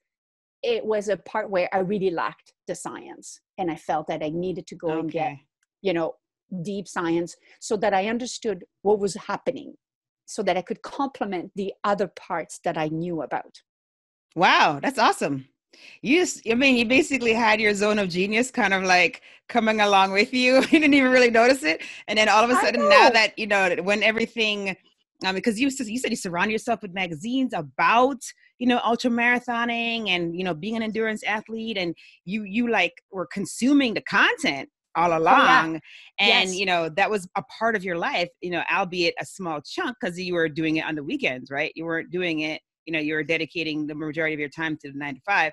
it 0.63 0.83
was 0.85 1.07
a 1.07 1.17
part 1.17 1.49
where 1.49 1.69
I 1.73 1.79
really 1.79 2.09
lacked 2.09 2.53
the 2.67 2.75
science. 2.75 3.39
And 3.57 3.69
I 3.69 3.75
felt 3.75 4.07
that 4.07 4.23
I 4.23 4.29
needed 4.29 4.67
to 4.67 4.75
go 4.75 4.89
okay. 4.89 4.99
and 4.99 5.11
get, 5.11 5.33
you 5.81 5.93
know, 5.93 6.15
deep 6.63 6.87
science 6.87 7.35
so 7.59 7.77
that 7.77 7.93
I 7.93 8.07
understood 8.07 8.63
what 8.81 8.99
was 8.99 9.15
happening 9.15 9.73
so 10.25 10.43
that 10.43 10.57
I 10.57 10.61
could 10.61 10.81
complement 10.81 11.51
the 11.55 11.73
other 11.83 12.07
parts 12.07 12.59
that 12.65 12.77
I 12.77 12.87
knew 12.89 13.21
about. 13.21 13.61
Wow, 14.35 14.79
that's 14.81 14.99
awesome 14.99 15.47
you 16.01 16.19
just, 16.19 16.41
I 16.49 16.55
mean, 16.55 16.75
you 16.75 16.85
basically 16.85 17.33
had 17.33 17.59
your 17.59 17.73
zone 17.73 17.99
of 17.99 18.09
genius 18.09 18.51
kind 18.51 18.73
of 18.73 18.83
like 18.83 19.21
coming 19.49 19.81
along 19.81 20.11
with 20.11 20.33
you. 20.33 20.55
you 20.61 20.79
didn't 20.79 20.93
even 20.93 21.11
really 21.11 21.31
notice 21.31 21.63
it. 21.63 21.81
And 22.07 22.17
then 22.17 22.29
all 22.29 22.43
of 22.43 22.49
a 22.49 22.55
sudden, 22.55 22.87
now 22.89 23.09
that, 23.09 23.37
you 23.37 23.47
know, 23.47 23.75
when 23.81 24.03
everything, 24.03 24.75
um, 25.25 25.35
because 25.35 25.59
you, 25.59 25.69
you 25.69 25.99
said 25.99 26.11
you 26.11 26.15
surround 26.15 26.51
yourself 26.51 26.81
with 26.81 26.93
magazines 26.93 27.53
about, 27.53 28.17
you 28.59 28.67
know, 28.67 28.79
ultra 28.83 29.09
marathoning 29.09 30.09
and, 30.09 30.35
you 30.35 30.43
know, 30.43 30.53
being 30.53 30.75
an 30.75 30.83
endurance 30.83 31.23
athlete 31.23 31.77
and 31.77 31.95
you, 32.25 32.43
you 32.43 32.69
like 32.69 32.93
were 33.11 33.27
consuming 33.27 33.93
the 33.93 34.01
content 34.01 34.69
all 34.95 35.17
along. 35.17 35.75
Oh, 35.75 35.79
yeah. 36.19 36.39
And, 36.39 36.49
yes. 36.49 36.55
you 36.55 36.65
know, 36.65 36.89
that 36.89 37.09
was 37.09 37.27
a 37.35 37.43
part 37.43 37.75
of 37.75 37.83
your 37.83 37.97
life, 37.97 38.29
you 38.41 38.49
know, 38.49 38.63
albeit 38.73 39.13
a 39.19 39.25
small 39.25 39.61
chunk 39.61 39.95
because 39.99 40.19
you 40.19 40.33
were 40.33 40.49
doing 40.49 40.77
it 40.77 40.85
on 40.85 40.95
the 40.95 41.03
weekends, 41.03 41.51
right? 41.51 41.71
You 41.75 41.85
weren't 41.85 42.11
doing 42.11 42.39
it 42.39 42.61
you 42.87 42.93
know 42.93 42.99
you're 42.99 43.23
dedicating 43.23 43.85
the 43.85 43.93
majority 43.93 44.33
of 44.33 44.39
your 44.39 44.49
time 44.49 44.77
to 44.77 44.91
the 44.91 44.97
nine 44.97 45.15
to 45.15 45.21
five 45.21 45.51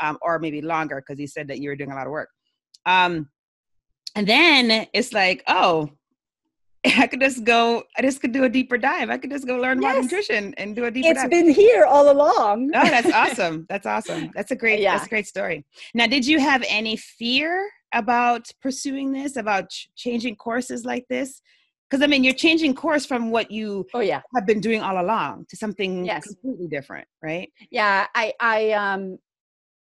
um, 0.00 0.18
or 0.22 0.38
maybe 0.38 0.60
longer 0.62 1.02
because 1.06 1.20
you 1.20 1.26
said 1.26 1.46
that 1.46 1.60
you 1.60 1.68
were 1.68 1.76
doing 1.76 1.92
a 1.92 1.94
lot 1.94 2.06
of 2.06 2.10
work 2.10 2.30
um, 2.86 3.28
and 4.16 4.26
then 4.26 4.86
it's 4.92 5.12
like 5.12 5.44
oh 5.46 5.88
I 6.98 7.06
could 7.06 7.20
just 7.20 7.44
go. 7.44 7.82
I 7.98 8.02
just 8.02 8.20
could 8.20 8.32
do 8.32 8.44
a 8.44 8.48
deeper 8.48 8.78
dive. 8.78 9.10
I 9.10 9.18
could 9.18 9.30
just 9.30 9.46
go 9.46 9.56
learn 9.56 9.82
yes. 9.82 9.92
about 9.92 10.02
nutrition 10.02 10.54
and 10.56 10.74
do 10.74 10.86
a 10.86 10.90
deeper. 10.90 11.08
It's 11.08 11.22
dive. 11.22 11.30
It's 11.30 11.42
been 11.42 11.54
here 11.54 11.84
all 11.84 12.10
along. 12.10 12.70
oh, 12.74 12.88
that's 12.88 13.12
awesome. 13.14 13.66
That's 13.68 13.86
awesome. 13.86 14.30
That's 14.34 14.50
a 14.50 14.56
great. 14.56 14.80
Yeah. 14.80 14.94
That's 14.94 15.06
a 15.06 15.10
great 15.10 15.26
story. 15.26 15.64
Now, 15.92 16.06
did 16.06 16.26
you 16.26 16.40
have 16.40 16.64
any 16.68 16.96
fear 16.96 17.68
about 17.92 18.50
pursuing 18.62 19.12
this? 19.12 19.36
About 19.36 19.68
ch- 19.68 19.90
changing 19.94 20.36
courses 20.36 20.84
like 20.86 21.04
this? 21.10 21.42
Because 21.90 22.02
I 22.02 22.06
mean 22.06 22.22
you're 22.22 22.34
changing 22.34 22.74
course 22.74 23.04
from 23.04 23.30
what 23.30 23.50
you 23.50 23.86
oh 23.94 24.00
yeah 24.00 24.22
have 24.34 24.46
been 24.46 24.60
doing 24.60 24.80
all 24.80 25.00
along 25.00 25.46
to 25.48 25.56
something 25.56 26.04
yes. 26.04 26.26
completely 26.26 26.68
different, 26.68 27.08
right? 27.22 27.50
Yeah, 27.70 28.06
I 28.14 28.32
I 28.40 28.72
um 28.72 29.18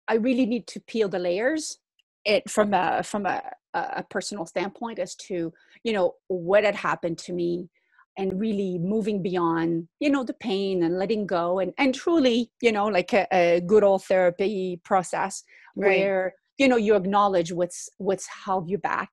I 0.07 0.15
really 0.15 0.45
need 0.45 0.67
to 0.67 0.79
peel 0.79 1.07
the 1.07 1.19
layers 1.19 1.77
it 2.25 2.49
from 2.49 2.73
a 2.73 3.03
from 3.03 3.25
a, 3.25 3.41
a 3.73 4.03
personal 4.09 4.45
standpoint 4.45 4.99
as 4.99 5.15
to 5.15 5.53
you 5.83 5.93
know 5.93 6.13
what 6.27 6.63
had 6.63 6.75
happened 6.75 7.17
to 7.19 7.33
me 7.33 7.69
and 8.17 8.39
really 8.39 8.77
moving 8.79 9.21
beyond 9.21 9.87
you 9.99 10.09
know 10.09 10.23
the 10.23 10.33
pain 10.33 10.83
and 10.83 10.97
letting 10.97 11.25
go 11.25 11.59
and 11.59 11.73
and 11.77 11.95
truly 11.95 12.51
you 12.61 12.71
know 12.71 12.87
like 12.87 13.13
a, 13.13 13.27
a 13.31 13.61
good 13.61 13.83
old 13.83 14.03
therapy 14.03 14.81
process 14.83 15.43
right. 15.75 15.99
where 15.99 16.33
you 16.57 16.67
know 16.67 16.75
you 16.75 16.95
acknowledge 16.95 17.51
what's 17.51 17.87
what's 17.97 18.27
held 18.27 18.69
you 18.69 18.77
back 18.77 19.09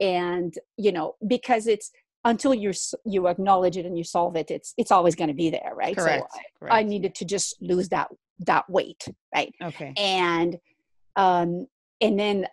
and 0.00 0.54
you 0.76 0.92
know 0.92 1.14
because 1.26 1.66
it's 1.66 1.90
until 2.24 2.54
you 2.54 2.72
you 3.04 3.28
acknowledge 3.28 3.76
it 3.76 3.86
and 3.86 3.96
you 3.96 4.04
solve 4.04 4.36
it 4.36 4.50
it's 4.50 4.74
it's 4.78 4.90
always 4.90 5.14
going 5.14 5.28
to 5.28 5.34
be 5.34 5.50
there 5.50 5.72
right? 5.74 5.96
Correct, 5.96 6.32
so 6.32 6.40
correct. 6.58 6.74
I, 6.74 6.80
I 6.80 6.82
needed 6.82 7.14
to 7.16 7.24
just 7.24 7.60
lose 7.60 7.88
that 7.90 8.08
that 8.40 8.68
weight 8.68 9.06
right? 9.34 9.54
Okay. 9.62 9.92
And 9.96 10.58
um 11.16 11.66
and 12.00 12.18
then 12.18 12.46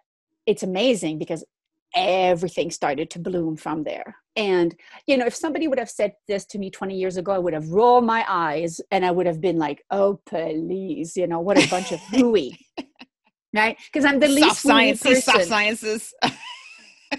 it's 0.46 0.64
amazing 0.64 1.18
because 1.20 1.44
everything 1.96 2.72
started 2.72 3.10
to 3.12 3.20
bloom 3.20 3.58
from 3.58 3.84
there. 3.84 4.16
And 4.36 4.76
you 5.08 5.18
know 5.18 5.26
if 5.26 5.36
somebody 5.36 5.68
would 5.68 5.80
have 5.80 5.90
said 5.90 6.14
this 6.28 6.46
to 6.48 6.60
me 6.60 6.70
20 6.70 6.96
years 6.98 7.18
ago 7.18 7.34
i 7.34 7.38
would 7.38 7.54
have 7.54 7.68
rolled 7.68 8.06
my 8.06 8.26
eyes 8.30 8.80
and 8.90 9.06
i 9.06 9.12
would 9.12 9.26
have 9.26 9.42
been 9.42 9.58
like 9.58 9.84
oh 9.92 10.22
please 10.26 11.18
you 11.18 11.28
know 11.28 11.42
what 11.42 11.62
a 11.62 11.70
bunch 11.70 11.92
of 11.92 12.00
hooey 12.12 12.58
right? 13.54 13.78
Because 13.92 14.06
i'm 14.06 14.20
the 14.20 14.28
soft 14.28 14.42
least 14.42 14.62
sciences 14.62 15.24
soft 15.26 15.46
sciences. 15.46 16.14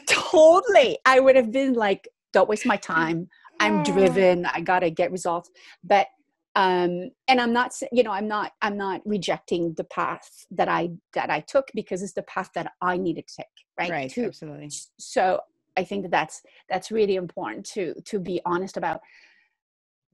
Totally. 0.07 0.99
I 1.05 1.21
would 1.21 1.37
have 1.37 1.53
been 1.53 1.75
like 1.75 2.09
don't 2.33 2.49
waste 2.49 2.67
my 2.67 2.77
time. 2.77 3.29
I'm 3.61 3.83
driven. 3.83 4.47
I 4.47 4.61
gotta 4.61 4.91
get 4.91 5.13
results. 5.13 5.51
But 5.85 6.07
um 6.55 7.11
and 7.29 7.41
i'm 7.41 7.53
not 7.53 7.73
you 7.93 8.03
know 8.03 8.11
i'm 8.11 8.29
not 8.29 8.53
i'm 8.61 8.77
not 8.77 9.01
rejecting 9.07 9.73
the 9.79 9.85
path 9.85 10.47
that 10.51 10.69
i 10.69 10.91
that 11.15 11.31
i 11.31 11.41
took 11.41 11.67
because 11.75 12.03
it's 12.03 12.13
the 12.13 12.23
path 12.25 12.51
that 12.55 12.73
i 12.83 12.97
needed 12.97 13.27
to 13.27 13.37
take 13.37 13.47
right? 13.79 13.91
Right 13.91 14.11
to, 14.11 14.27
absolutely. 14.27 14.71
so 14.99 15.41
i 15.79 15.85
think 15.85 16.03
that 16.03 16.11
that's 16.11 16.43
that's 16.69 16.91
really 16.91 17.17
important 17.17 17.65
to 17.71 17.95
to 18.05 18.19
be 18.19 18.41
honest 18.45 18.77
about. 18.77 19.01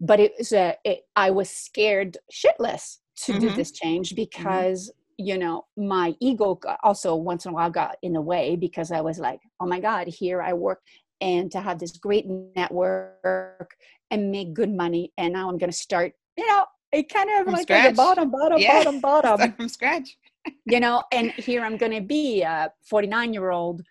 But 0.00 0.20
it 0.20 0.34
was 0.38 0.52
a 0.52 0.76
it, 0.84 1.00
i 1.16 1.30
was 1.30 1.50
scared 1.50 2.16
shitless 2.32 2.98
to 3.24 3.32
mm-hmm. 3.32 3.40
do 3.40 3.50
this 3.50 3.72
change 3.72 4.10
mm-hmm. 4.10 4.22
because 4.22 4.90
mm-hmm. 4.90 5.26
you 5.26 5.38
know 5.38 5.64
my 5.76 6.14
ego 6.20 6.56
also 6.84 7.16
once 7.16 7.46
in 7.46 7.50
a 7.50 7.54
while 7.54 7.70
got 7.70 7.96
in 8.02 8.12
the 8.12 8.20
way 8.20 8.54
because 8.54 8.92
i 8.92 9.00
was 9.00 9.18
like 9.18 9.40
oh 9.58 9.66
my 9.66 9.80
god 9.80 10.06
here 10.06 10.40
i 10.40 10.52
work 10.52 10.82
and 11.20 11.50
to 11.50 11.60
have 11.60 11.78
this 11.78 11.96
great 11.96 12.26
network 12.56 13.74
and 14.10 14.30
make 14.30 14.54
good 14.54 14.72
money 14.72 15.12
and 15.18 15.32
now 15.32 15.48
i'm 15.48 15.58
going 15.58 15.70
to 15.70 15.76
start 15.76 16.12
you 16.36 16.46
know 16.46 16.64
it 16.92 17.12
kind 17.12 17.28
of 17.30 17.44
from 17.44 17.54
like 17.54 17.66
the 17.66 17.92
bottom 17.94 18.30
bottom 18.30 18.58
yeah. 18.58 18.78
bottom 18.78 19.00
bottom. 19.08 19.36
Start 19.36 19.56
from 19.56 19.68
scratch. 19.68 20.16
You 20.64 20.80
know 20.80 21.02
and 21.12 21.30
here 21.32 21.62
i'm 21.62 21.76
going 21.76 21.92
to 21.92 22.00
be 22.00 22.40
a 22.40 22.72
49 22.88 23.34
year 23.34 23.50
old 23.50 23.82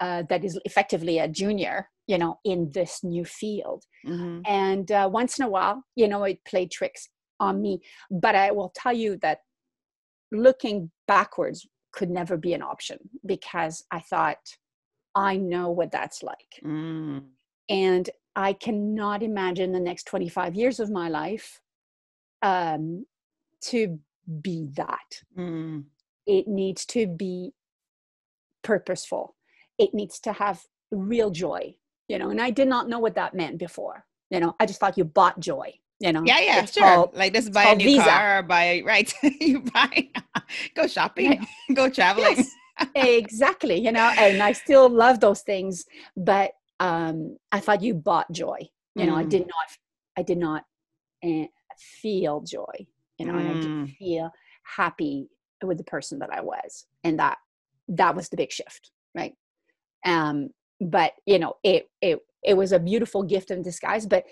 uh, 0.00 0.24
that 0.28 0.44
is 0.44 0.58
effectively 0.64 1.20
a 1.20 1.28
junior 1.28 1.88
you 2.08 2.18
know 2.18 2.40
in 2.44 2.72
this 2.72 3.04
new 3.04 3.24
field. 3.24 3.84
Mm-hmm. 4.04 4.40
and 4.46 4.90
uh, 4.90 5.08
once 5.12 5.38
in 5.38 5.44
a 5.44 5.48
while 5.48 5.84
you 5.94 6.08
know 6.08 6.24
it 6.24 6.44
played 6.44 6.72
tricks 6.72 7.08
on 7.38 7.62
me. 7.62 7.80
But 8.10 8.34
i 8.34 8.50
will 8.50 8.72
tell 8.74 8.92
you 8.92 9.16
that 9.22 9.38
looking 10.32 10.90
backwards 11.06 11.68
could 11.92 12.10
never 12.10 12.36
be 12.36 12.52
an 12.54 12.62
option 12.62 12.98
because 13.24 13.84
i 13.92 14.00
thought 14.00 14.38
i 15.14 15.36
know 15.36 15.70
what 15.70 15.90
that's 15.90 16.22
like. 16.22 16.60
Mm. 16.64 17.24
and 17.68 18.10
i 18.36 18.52
cannot 18.52 19.22
imagine 19.22 19.72
the 19.72 19.80
next 19.80 20.04
25 20.04 20.54
years 20.54 20.80
of 20.80 20.90
my 20.90 21.08
life 21.08 21.60
um, 22.42 23.06
to 23.60 24.00
be 24.40 24.68
that. 24.74 25.22
Mm. 25.38 25.84
it 26.26 26.48
needs 26.48 26.84
to 26.86 27.06
be 27.06 27.52
purposeful. 28.62 29.34
It 29.78 29.94
needs 29.94 30.20
to 30.20 30.32
have 30.32 30.64
real 30.92 31.30
joy 31.30 31.74
you 32.08 32.18
know 32.18 32.30
and 32.30 32.40
i 32.40 32.50
did 32.50 32.68
not 32.68 32.88
know 32.88 32.98
what 32.98 33.14
that 33.14 33.34
meant 33.34 33.58
before 33.58 34.04
you 34.30 34.38
know 34.38 34.54
i 34.60 34.66
just 34.66 34.78
thought 34.78 34.98
you 34.98 35.04
bought 35.04 35.38
joy 35.40 35.72
you 35.98 36.12
know. 36.12 36.22
Yeah 36.24 36.40
yeah 36.40 36.64
sure. 36.64 36.82
called, 36.82 37.14
like 37.14 37.32
this 37.32 37.48
buy 37.48 37.62
a 37.62 37.76
new 37.76 37.84
Visa. 37.84 38.02
car 38.02 38.38
or 38.38 38.42
buy 38.42 38.82
right 38.84 39.12
you 39.40 39.60
buy 39.60 40.08
go 40.74 40.86
shopping 40.86 41.46
go 41.74 41.88
traveling 41.88 42.36
yes, 42.36 42.50
exactly 42.94 43.78
you 43.78 43.92
know 43.92 44.12
and 44.18 44.42
i 44.42 44.52
still 44.52 44.88
love 44.88 45.20
those 45.20 45.40
things 45.42 45.84
but 46.16 46.52
um 46.80 47.36
i 47.52 47.60
thought 47.60 47.82
you 47.82 47.94
bought 47.94 48.30
joy 48.32 48.58
you 48.96 49.06
know 49.06 49.14
Mm. 49.14 49.18
i 49.18 49.24
did 49.24 49.42
not 49.42 49.66
i 50.18 50.22
did 50.22 50.38
not 50.38 50.64
uh, 51.24 51.44
feel 51.78 52.40
joy 52.40 52.86
you 53.18 53.26
know 53.26 53.36
and 53.38 53.48
i 53.48 53.54
didn't 53.54 53.76
Mm. 53.84 53.96
feel 53.98 54.30
happy 54.76 55.28
with 55.62 55.78
the 55.78 55.84
person 55.84 56.18
that 56.18 56.30
i 56.32 56.40
was 56.40 56.86
and 57.04 57.18
that 57.18 57.38
that 57.88 58.14
was 58.14 58.28
the 58.28 58.36
big 58.36 58.52
shift 58.52 58.90
right 59.14 59.34
um 60.06 60.50
but 60.80 61.12
you 61.26 61.38
know 61.38 61.54
it 61.62 61.88
it 62.00 62.18
it 62.42 62.54
was 62.54 62.72
a 62.72 62.78
beautiful 62.78 63.22
gift 63.22 63.50
in 63.50 63.62
disguise 63.62 64.06
but 64.06 64.24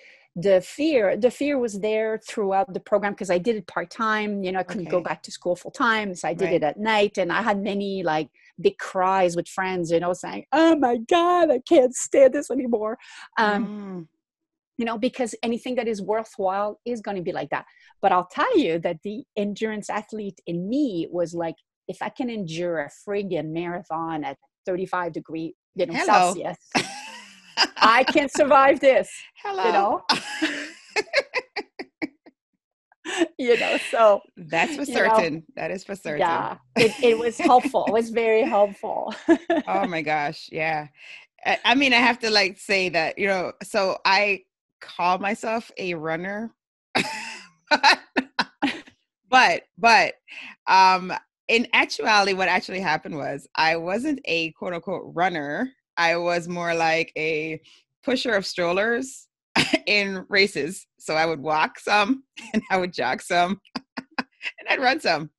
the 0.43 0.61
fear 0.61 1.17
the 1.17 1.31
fear 1.31 1.59
was 1.59 1.75
there 1.81 2.19
throughout 2.29 2.73
the 2.73 2.81
program 2.91 3.13
because 3.13 3.31
i 3.31 3.39
did 3.39 3.57
it 3.57 3.67
part-time 3.67 4.43
you 4.45 4.51
know 4.53 4.61
i 4.61 4.63
couldn't 4.63 4.89
go 4.89 5.01
back 5.01 5.23
to 5.23 5.31
school 5.39 5.57
full 5.57 5.71
time 5.71 6.15
so 6.15 6.29
i 6.29 6.35
did 6.35 6.47
Right. 6.47 6.55
it 6.55 6.63
at 6.63 6.79
night 6.79 7.19
and 7.19 7.31
i 7.33 7.43
had 7.43 7.59
many 7.63 8.03
like 8.03 8.29
big 8.61 8.77
cries 8.79 9.35
with 9.37 9.49
friends 9.49 9.91
you 9.91 10.01
know 10.01 10.13
saying 10.13 10.45
oh 10.53 10.77
my 10.77 10.97
god 11.17 11.51
i 11.51 11.59
can't 11.73 11.95
stand 11.95 12.33
this 12.35 12.51
anymore 12.51 12.95
um 13.39 13.63
Mm. 13.67 14.07
you 14.79 14.85
know 14.89 14.99
because 14.99 15.35
anything 15.43 15.75
that 15.77 15.89
is 15.89 16.01
worthwhile 16.01 16.73
is 16.93 17.01
going 17.01 17.17
to 17.17 17.23
be 17.23 17.33
like 17.41 17.51
that 17.51 17.65
but 18.03 18.13
i'll 18.13 18.31
tell 18.41 18.55
you 18.65 18.79
that 18.87 18.99
the 19.03 19.25
endurance 19.37 19.89
athlete 19.91 20.41
in 20.47 20.69
me 20.69 21.07
was 21.11 21.35
like 21.35 21.57
if 21.89 21.99
i 22.03 22.09
can 22.09 22.29
endure 22.31 22.79
a 22.81 22.91
friggin 23.03 23.47
marathon 23.59 24.25
at 24.25 24.37
35 24.67 25.13
degree 25.13 25.55
you 25.75 25.87
know 25.87 25.95
Hello. 25.95 26.07
celsius 26.35 26.59
i 27.81 28.05
can't 28.05 28.33
survive 28.33 28.81
this 28.81 29.11
hello. 29.43 29.73
know? 29.73 30.03
you 33.39 33.59
know 33.59 33.77
so 33.91 34.21
that's 34.37 34.77
for 34.77 34.83
you 34.83 34.95
know, 34.95 35.17
certain. 35.17 35.43
That 35.57 35.71
is 35.71 35.85
for 35.85 35.97
certain. 35.97 36.21
yeah 36.21 36.57
it, 36.77 36.93
it 37.03 37.19
was 37.19 37.39
helpful. 37.39 37.87
It 37.87 37.93
was 37.93 38.11
very 38.11 38.43
helpful. 38.45 39.15
Oh 39.67 39.87
my 39.87 40.03
gosh 40.03 40.49
yeah. 40.53 40.89
I, 41.45 41.59
I 41.65 41.75
mean 41.75 41.93
i 41.93 41.97
have 41.97 42.19
to 42.21 42.31
like 42.31 42.59
say 42.59 42.89
that 42.91 43.19
you 43.19 43.27
know 43.27 43.53
so 43.63 43.99
i 44.05 44.43
call 44.81 45.19
myself 45.19 45.71
a 45.79 45.95
runner 45.95 46.53
but 49.31 49.63
but 49.79 50.15
um 50.67 51.13
in 51.49 51.67
actuality 51.73 52.33
what 52.33 52.49
actually 52.49 52.81
happened 52.81 53.17
was 53.17 53.49
i 53.55 53.77
wasn't 53.77 54.21
a 54.27 54.53
quote 54.53 54.75
unquote 54.75 55.03
runner 55.15 55.71
i 56.01 56.17
was 56.17 56.49
more 56.49 56.75
like 56.75 57.13
a 57.17 57.61
pusher 58.03 58.33
of 58.33 58.47
strollers 58.47 59.29
in 59.87 60.25
races. 60.29 60.87
So 60.99 61.15
i 61.15 61.27
would 61.27 61.41
walk 61.41 61.79
some 61.79 62.25
and 62.55 62.63
i 62.71 62.79
would 62.79 62.93
jog 62.93 63.21
some 63.23 63.61
and 64.19 64.69
i'd 64.69 64.81
run 64.81 65.01
some. 65.01 65.31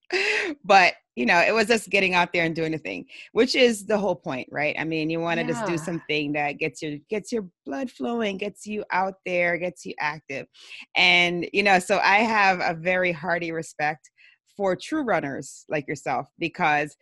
But 0.64 0.94
you 1.16 1.26
know 1.26 1.40
it 1.40 1.54
was 1.54 1.68
just 1.68 1.90
getting 1.90 2.14
out 2.14 2.32
there 2.32 2.46
and 2.46 2.56
doing 2.56 2.72
the 2.72 2.78
thing 2.78 3.06
which 3.34 3.54
is 3.56 3.86
the 3.86 3.98
whole 3.98 4.16
point 4.16 4.48
right? 4.52 4.76
I 4.78 4.84
mean 4.84 5.10
you 5.10 5.20
want 5.20 5.40
to 5.40 5.46
just 5.46 5.66
do 5.66 5.78
something 5.78 6.34
that 6.34 6.54
gets 6.54 6.82
your 6.82 6.98
gets 7.10 7.32
your 7.32 7.46
blood 7.66 7.90
flowing 7.90 8.38
gets 8.38 8.66
you 8.66 8.86
out 8.92 9.16
there 9.26 9.58
gets 9.58 9.86
you 9.86 9.94
active. 10.00 10.48
And 10.96 11.48
you 11.54 11.64
know 11.64 11.80
so 11.80 12.00
i 12.00 12.18
have 12.18 12.60
a 12.62 12.78
very 12.80 13.12
hearty 13.12 13.52
respect 13.52 14.10
for 14.56 14.76
true 14.76 15.04
runners 15.04 15.66
like 15.70 15.88
yourself 15.88 16.28
because 16.38 16.96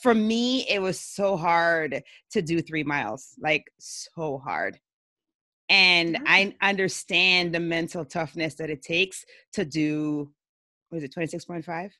for 0.00 0.14
me 0.14 0.66
it 0.68 0.80
was 0.80 1.00
so 1.00 1.36
hard 1.36 2.02
to 2.30 2.42
do 2.42 2.60
three 2.60 2.84
miles 2.84 3.34
like 3.40 3.64
so 3.78 4.38
hard. 4.38 4.78
And 5.68 6.18
i 6.26 6.54
understand 6.62 7.54
the 7.54 7.60
mental 7.60 8.04
toughness 8.04 8.54
that 8.56 8.70
it 8.70 8.82
takes 8.82 9.24
to 9.54 9.64
do 9.64 10.30
was 10.90 11.02
it 11.02 11.14
26.5 11.14 11.90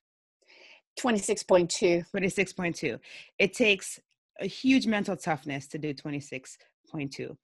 26.2 0.98 2.04
26.2 2.14 2.98
it 3.38 3.52
takes 3.52 3.98
a 4.40 4.46
huge 4.46 4.86
mental 4.86 5.16
toughness 5.16 5.66
to 5.68 5.78
do 5.78 5.94
26.2 5.94 7.36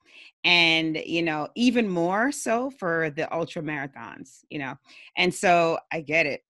and 0.45 0.97
you 1.05 1.23
know 1.23 1.49
even 1.57 1.89
more 1.89 2.31
so 2.31 2.71
for 2.71 3.11
the 3.11 3.33
ultra 3.35 3.63
marathons 3.63 4.41
you 4.51 4.59
know? 4.59 4.75
And 5.17 5.35
so 5.35 5.79
i 5.93 6.01
get 6.01 6.27
it 6.27 6.43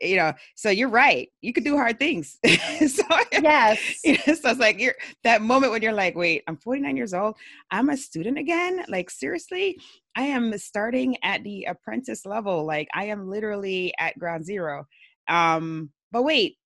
you 0.00 0.16
know 0.16 0.32
so 0.54 0.70
you're 0.70 0.88
right 0.88 1.28
you 1.40 1.52
could 1.52 1.64
do 1.64 1.76
hard 1.76 1.98
things. 1.98 2.38
So 2.88 3.02
yes. 3.32 3.78
you 4.04 4.12
know, 4.12 4.34
so 4.34 4.50
it's 4.50 4.60
like 4.60 4.80
you're 4.80 4.94
that 5.24 5.42
moment 5.42 5.72
when 5.72 5.82
you're 5.82 5.92
like 5.92 6.16
wait 6.16 6.42
i'm 6.46 6.56
49 6.56 6.96
years 6.96 7.12
old 7.14 7.36
i'm 7.70 7.90
a 7.90 7.96
student 7.96 8.38
again? 8.38 8.84
Like 8.88 9.10
seriously 9.10 9.78
i 10.16 10.22
am 10.22 10.56
starting 10.58 11.16
at 11.22 11.44
the 11.44 11.64
apprentice 11.64 12.24
level 12.26 12.64
like 12.64 12.88
i 12.94 13.04
am 13.04 13.28
literally 13.28 13.92
at 13.98 14.18
ground 14.18 14.44
zero. 14.44 14.86
Um 15.28 15.90
but 16.12 16.22
wait 16.22 16.56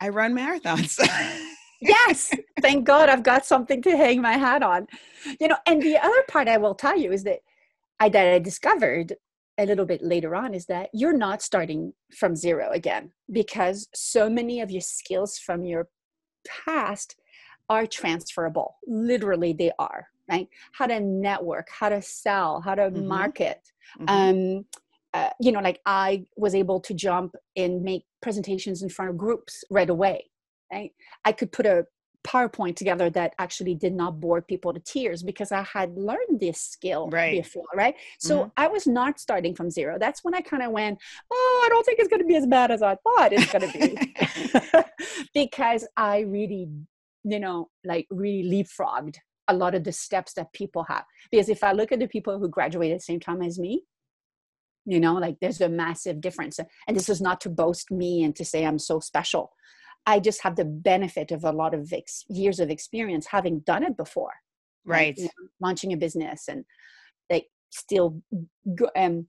i 0.00 0.08
run 0.08 0.34
marathons. 0.34 0.98
Yes 1.80 2.32
thank 2.62 2.86
god 2.86 3.10
i've 3.10 3.22
got 3.22 3.44
something 3.44 3.82
to 3.82 3.96
hang 3.96 4.22
my 4.22 4.38
hat 4.38 4.62
on. 4.62 4.86
You 5.40 5.48
know 5.48 5.56
and 5.66 5.82
the 5.82 5.98
other 5.98 6.22
part 6.28 6.48
i 6.48 6.56
will 6.56 6.74
tell 6.74 6.96
you 6.98 7.12
is 7.12 7.24
that 7.24 7.40
i 8.00 8.08
that 8.08 8.34
i 8.34 8.38
discovered 8.38 9.14
a 9.58 9.66
little 9.66 9.86
bit 9.86 10.02
later 10.02 10.34
on 10.34 10.54
is 10.54 10.66
that 10.66 10.90
you're 10.92 11.16
not 11.16 11.42
starting 11.42 11.92
from 12.16 12.34
zero 12.34 12.70
again 12.72 13.12
because 13.30 13.88
so 13.94 14.28
many 14.28 14.60
of 14.60 14.70
your 14.70 14.80
skills 14.80 15.38
from 15.38 15.64
your 15.64 15.88
past 16.64 17.16
are 17.68 17.86
transferable 17.86 18.76
literally 18.86 19.52
they 19.52 19.70
are 19.78 20.08
right? 20.30 20.48
How 20.72 20.86
to 20.86 21.00
network, 21.00 21.68
how 21.70 21.88
to 21.88 22.02
sell, 22.02 22.60
how 22.60 22.74
to 22.74 22.90
mm-hmm. 22.90 23.06
market. 23.06 23.60
Mm-hmm. 24.00 24.08
Um, 24.08 24.64
uh, 25.12 25.30
you 25.40 25.52
know, 25.52 25.60
like 25.60 25.80
I 25.86 26.26
was 26.36 26.54
able 26.54 26.80
to 26.80 26.94
jump 26.94 27.34
and 27.56 27.82
make 27.82 28.04
presentations 28.20 28.82
in 28.82 28.88
front 28.88 29.10
of 29.10 29.18
groups 29.18 29.64
right 29.70 29.88
away. 29.88 30.30
Right? 30.72 30.92
I 31.24 31.32
could 31.32 31.52
put 31.52 31.66
a 31.66 31.86
PowerPoint 32.24 32.76
together 32.76 33.10
that 33.10 33.34
actually 33.38 33.74
did 33.74 33.94
not 33.94 34.18
bore 34.18 34.40
people 34.40 34.72
to 34.72 34.80
tears 34.80 35.22
because 35.22 35.52
I 35.52 35.62
had 35.62 35.96
learned 35.96 36.40
this 36.40 36.60
skill 36.60 37.08
right. 37.10 37.42
before, 37.42 37.66
right? 37.74 37.94
So 38.18 38.40
mm-hmm. 38.40 38.48
I 38.56 38.66
was 38.68 38.86
not 38.86 39.20
starting 39.20 39.54
from 39.54 39.70
zero. 39.70 39.98
That's 39.98 40.24
when 40.24 40.34
I 40.34 40.40
kind 40.40 40.62
of 40.62 40.72
went, 40.72 40.98
oh, 41.30 41.62
I 41.64 41.68
don't 41.68 41.84
think 41.84 41.98
it's 41.98 42.08
going 42.08 42.22
to 42.22 42.26
be 42.26 42.36
as 42.36 42.46
bad 42.46 42.70
as 42.70 42.82
I 42.82 42.96
thought 42.96 43.32
it's 43.32 43.52
going 43.52 43.70
to 43.70 43.78
be. 43.78 44.14
because 45.34 45.86
I 45.96 46.20
really, 46.20 46.68
you 47.24 47.40
know, 47.40 47.68
like 47.84 48.06
really 48.10 48.50
leapfrogged 48.50 49.16
a 49.48 49.54
lot 49.54 49.74
of 49.74 49.84
the 49.84 49.92
steps 49.92 50.32
that 50.34 50.52
people 50.54 50.84
have. 50.84 51.04
Because 51.30 51.50
if 51.50 51.62
I 51.62 51.72
look 51.72 51.92
at 51.92 51.98
the 51.98 52.08
people 52.08 52.38
who 52.38 52.48
graduated 52.48 52.94
at 52.94 53.00
the 53.00 53.04
same 53.04 53.20
time 53.20 53.42
as 53.42 53.58
me, 53.58 53.82
you 54.86 55.00
know, 55.00 55.14
like 55.14 55.36
there's 55.40 55.60
a 55.60 55.68
massive 55.68 56.20
difference. 56.20 56.58
And 56.88 56.96
this 56.96 57.08
is 57.08 57.20
not 57.20 57.40
to 57.42 57.50
boast 57.50 57.90
me 57.90 58.22
and 58.22 58.34
to 58.36 58.44
say 58.44 58.64
I'm 58.64 58.78
so 58.78 59.00
special 59.00 59.52
I 60.06 60.20
just 60.20 60.42
have 60.42 60.56
the 60.56 60.64
benefit 60.64 61.30
of 61.30 61.44
a 61.44 61.52
lot 61.52 61.74
of 61.74 61.92
ex- 61.92 62.24
years 62.28 62.60
of 62.60 62.70
experience 62.70 63.26
having 63.26 63.60
done 63.60 63.82
it 63.82 63.96
before. 63.96 64.34
Right. 64.84 65.16
You 65.16 65.24
know, 65.24 65.48
launching 65.60 65.92
a 65.92 65.96
business 65.96 66.48
and 66.48 66.64
like 67.30 67.46
still 67.70 68.22
um, 68.96 69.26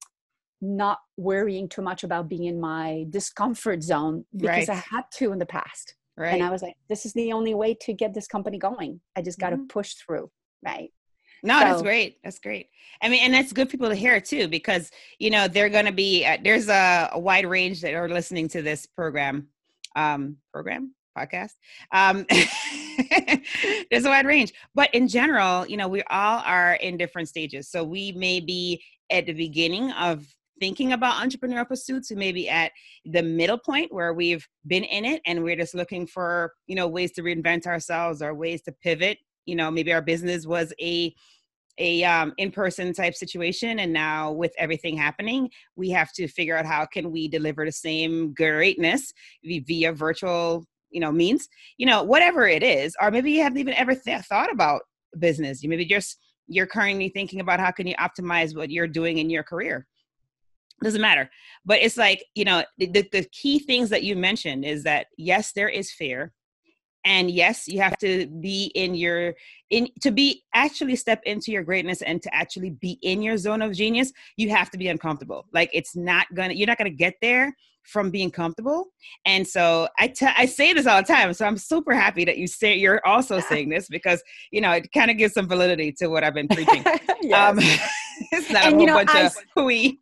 not 0.62 1.00
worrying 1.18 1.70
too 1.70 1.82
much 1.82 2.04
about 2.04 2.28
being 2.28 2.46
in 2.46 2.60
my 2.60 3.06
discomfort 3.10 3.84
zone 3.84 4.26
because 4.36 4.68
right. 4.68 4.70
I 4.70 4.84
had 4.96 5.04
to 5.16 5.32
in 5.32 5.40
the 5.40 5.46
past. 5.46 5.96
Right. 6.18 6.34
And 6.34 6.44
I 6.44 6.50
was 6.50 6.62
like, 6.62 6.76
this 6.90 7.06
is 7.06 7.14
the 7.14 7.34
only 7.34 7.54
way 7.54 7.76
to 7.82 7.94
get 7.94 8.14
this 8.14 8.28
company 8.28 8.58
going. 8.58 9.02
I 9.16 9.22
just 9.22 9.40
got 9.40 9.50
to 9.50 9.58
mm-hmm. 9.58 9.68
push 9.68 9.94
through. 9.94 10.30
Right. 10.64 10.92
No, 11.44 11.60
so, 11.60 11.66
that's 11.66 11.82
great. 11.82 12.18
That's 12.24 12.40
great. 12.40 12.70
I 13.02 13.10
mean, 13.10 13.20
and 13.24 13.34
that's 13.34 13.54
good 13.54 13.70
people 13.70 13.90
to 13.90 13.96
hear 13.96 14.20
too, 14.20 14.48
because 14.48 14.90
you 15.20 15.30
know 15.30 15.48
they're 15.48 15.70
going 15.70 15.86
to 15.86 15.92
be. 15.92 16.26
Uh, 16.26 16.38
there's 16.44 16.70
a, 16.70 17.10
a, 17.12 17.20
wide 17.20 17.46
range 17.46 17.82
that 17.82 17.94
are 17.94 18.10
listening 18.10 18.48
to 18.50 18.62
this 18.62 18.88
program 18.88 19.48
um, 19.96 20.38
program 20.54 20.94
podcast. 21.18 21.54
Um, 21.92 22.26
there's 23.90 24.06
a 24.06 24.10
wide 24.10 24.26
range, 24.26 24.54
but 24.74 24.94
in 24.94 25.08
general, 25.08 25.66
you 25.66 25.78
know, 25.78 25.88
we 25.88 26.04
all 26.10 26.42
are 26.46 26.74
in 26.76 26.98
different 26.98 27.30
stages. 27.30 27.70
So 27.70 27.84
we 27.84 28.12
may 28.12 28.40
be 28.40 28.84
at 29.10 29.26
the 29.26 29.34
beginning 29.34 29.92
of 29.92 30.26
thinking 30.60 30.94
about 30.94 31.22
entrepreneurial 31.22 31.68
pursuits 31.68 32.10
we 32.10 32.16
may 32.16 32.32
be 32.32 32.50
at 32.50 32.72
the 33.06 33.22
middle 33.22 33.58
point 33.58 33.94
where 33.94 34.14
we've 34.14 34.48
been 34.68 34.84
in 34.84 35.06
it 35.06 35.22
and 35.26 35.44
we're 35.44 35.56
just 35.56 35.76
looking 35.76 36.08
for 36.08 36.54
you 36.68 36.76
know 36.76 36.88
ways 36.88 37.12
to 37.12 37.22
reinvent 37.22 37.68
ourselves 37.68 38.22
or 38.22 38.34
ways 38.34 38.62
to 38.62 38.72
pivot 38.72 39.18
you 39.46 39.56
know 39.56 39.70
maybe 39.70 39.92
our 39.92 40.02
business 40.02 40.48
was 40.48 40.74
a 40.80 41.14
a 41.78 42.04
um, 42.04 42.34
in-person 42.38 42.94
type 42.94 43.14
situation 43.14 43.80
and 43.80 43.92
now 43.92 44.32
with 44.32 44.54
everything 44.58 44.96
happening 44.96 45.50
we 45.76 45.90
have 45.90 46.12
to 46.14 46.28
figure 46.28 46.58
out 46.58 46.66
how 46.66 46.86
can 46.86 47.12
we 47.12 47.28
deliver 47.28 47.66
the 47.66 47.72
same 47.72 48.34
greatness 48.34 49.14
via 49.44 49.92
virtual 49.92 50.66
you 50.90 51.02
know 51.02 51.12
means 51.12 51.50
you 51.78 51.86
know 51.86 52.02
whatever 52.02 52.48
it 52.48 52.64
is 52.64 52.96
or 53.02 53.12
maybe 53.12 53.32
you 53.32 53.44
haven't 53.44 53.60
even 53.60 53.74
ever 53.74 53.94
th- 53.94 54.22
thought 54.22 54.52
about 54.52 54.82
business. 55.20 55.64
You 55.64 55.70
maybe 55.70 55.86
just 55.86 56.18
you're 56.48 56.68
currently 56.68 57.10
thinking 57.10 57.40
about 57.40 57.60
how 57.60 57.72
can 57.72 57.88
you 57.88 57.96
optimize 57.96 58.56
what 58.56 58.70
you're 58.70 58.88
doing 58.88 59.18
in 59.18 59.30
your 59.30 59.44
career. 59.44 59.88
Doesn't 60.84 61.02
matter. 61.02 61.30
But 61.66 61.80
it's 61.82 61.98
like 61.98 62.24
you 62.36 62.46
know 62.46 62.64
the, 62.78 62.88
the 63.12 63.26
key 63.32 63.60
things 63.60 63.90
that 63.90 64.04
you 64.04 64.16
mentioned 64.16 64.66
is 64.66 64.84
that 64.84 65.08
yes 65.18 65.52
there 65.54 65.70
is 65.70 65.92
fear 65.92 66.34
and 67.06 67.30
yes 67.32 67.68
you 67.68 67.80
have 67.80 67.98
to 67.98 68.28
be 68.42 68.72
in 68.76 68.96
your 68.96 69.34
in 69.70 69.88
to 70.02 70.12
be 70.12 70.44
actually 70.54 70.96
step 70.96 71.22
into 71.26 71.52
your 71.52 71.64
greatness 71.64 72.02
and 72.02 72.22
to 72.22 72.34
actually 72.36 72.72
be 72.72 73.00
in 73.02 73.22
your 73.22 73.38
zone 73.38 73.62
of 73.62 73.74
genius 73.74 74.12
you 74.38 74.50
have 74.50 74.70
to 74.70 74.78
be 74.78 74.88
uncomfortable. 74.88 75.46
Like 75.54 75.70
it's 75.74 75.96
not 75.96 76.28
gonna 76.34 76.54
you're 76.54 76.68
not 76.68 76.78
gonna 76.78 76.90
get 76.90 77.16
there 77.22 77.56
from 77.84 78.10
being 78.10 78.32
comfortable. 78.32 78.88
And 79.28 79.48
so 79.48 79.88
I, 80.00 80.08
t- 80.08 80.28
I 80.36 80.48
say 80.48 80.74
this 80.74 80.88
all 80.88 81.02
the 81.02 81.08
time 81.08 81.32
so 81.34 81.46
i'm 81.46 81.58
super 81.58 81.94
happy 81.94 82.26
that 82.26 82.38
you 82.38 82.48
say 82.48 82.76
you're 82.76 83.06
also 83.06 83.40
saying 83.50 83.70
this 83.70 83.88
because 83.88 84.24
you 84.52 84.62
know 84.62 84.72
it 84.72 84.92
kind 84.92 85.12
of 85.12 85.18
gives 85.18 85.34
some 85.34 85.48
validity 85.48 85.92
to 86.00 86.08
what 86.08 86.24
i've 86.24 86.34
been 86.34 86.48
preaching. 86.48 86.84
Um, 87.34 87.58
it's 88.32 88.52
not 88.52 88.66
and, 88.66 88.76
a 88.76 88.78
whole 88.78 88.86
know, 88.86 88.94
bunch 88.94 89.10
I, 89.10 89.22
of 89.22 89.36
hooey 89.56 90.00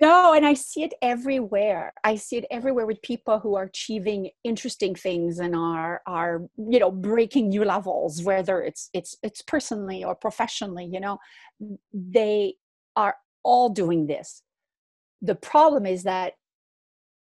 no 0.00 0.32
and 0.32 0.46
i 0.46 0.54
see 0.54 0.82
it 0.82 0.94
everywhere. 1.02 1.92
I 2.04 2.16
see 2.16 2.36
it 2.36 2.46
everywhere 2.50 2.86
with 2.86 3.02
people 3.02 3.38
who 3.38 3.54
are 3.56 3.64
achieving 3.64 4.30
interesting 4.44 4.94
things 4.94 5.38
and 5.38 5.54
are 5.54 6.02
are 6.06 6.42
you 6.56 6.78
know 6.78 6.90
breaking 6.90 7.48
new 7.50 7.64
levels 7.64 8.22
whether 8.22 8.62
it's 8.62 8.90
it's 8.92 9.16
it's 9.22 9.42
personally 9.42 10.04
or 10.04 10.14
professionally 10.14 10.88
you 10.90 11.00
know. 11.00 11.18
They 11.92 12.54
are 12.96 13.16
all 13.44 13.68
doing 13.70 14.06
this. 14.06 14.42
The 15.20 15.34
problem 15.34 15.86
is 15.86 16.02
that 16.04 16.34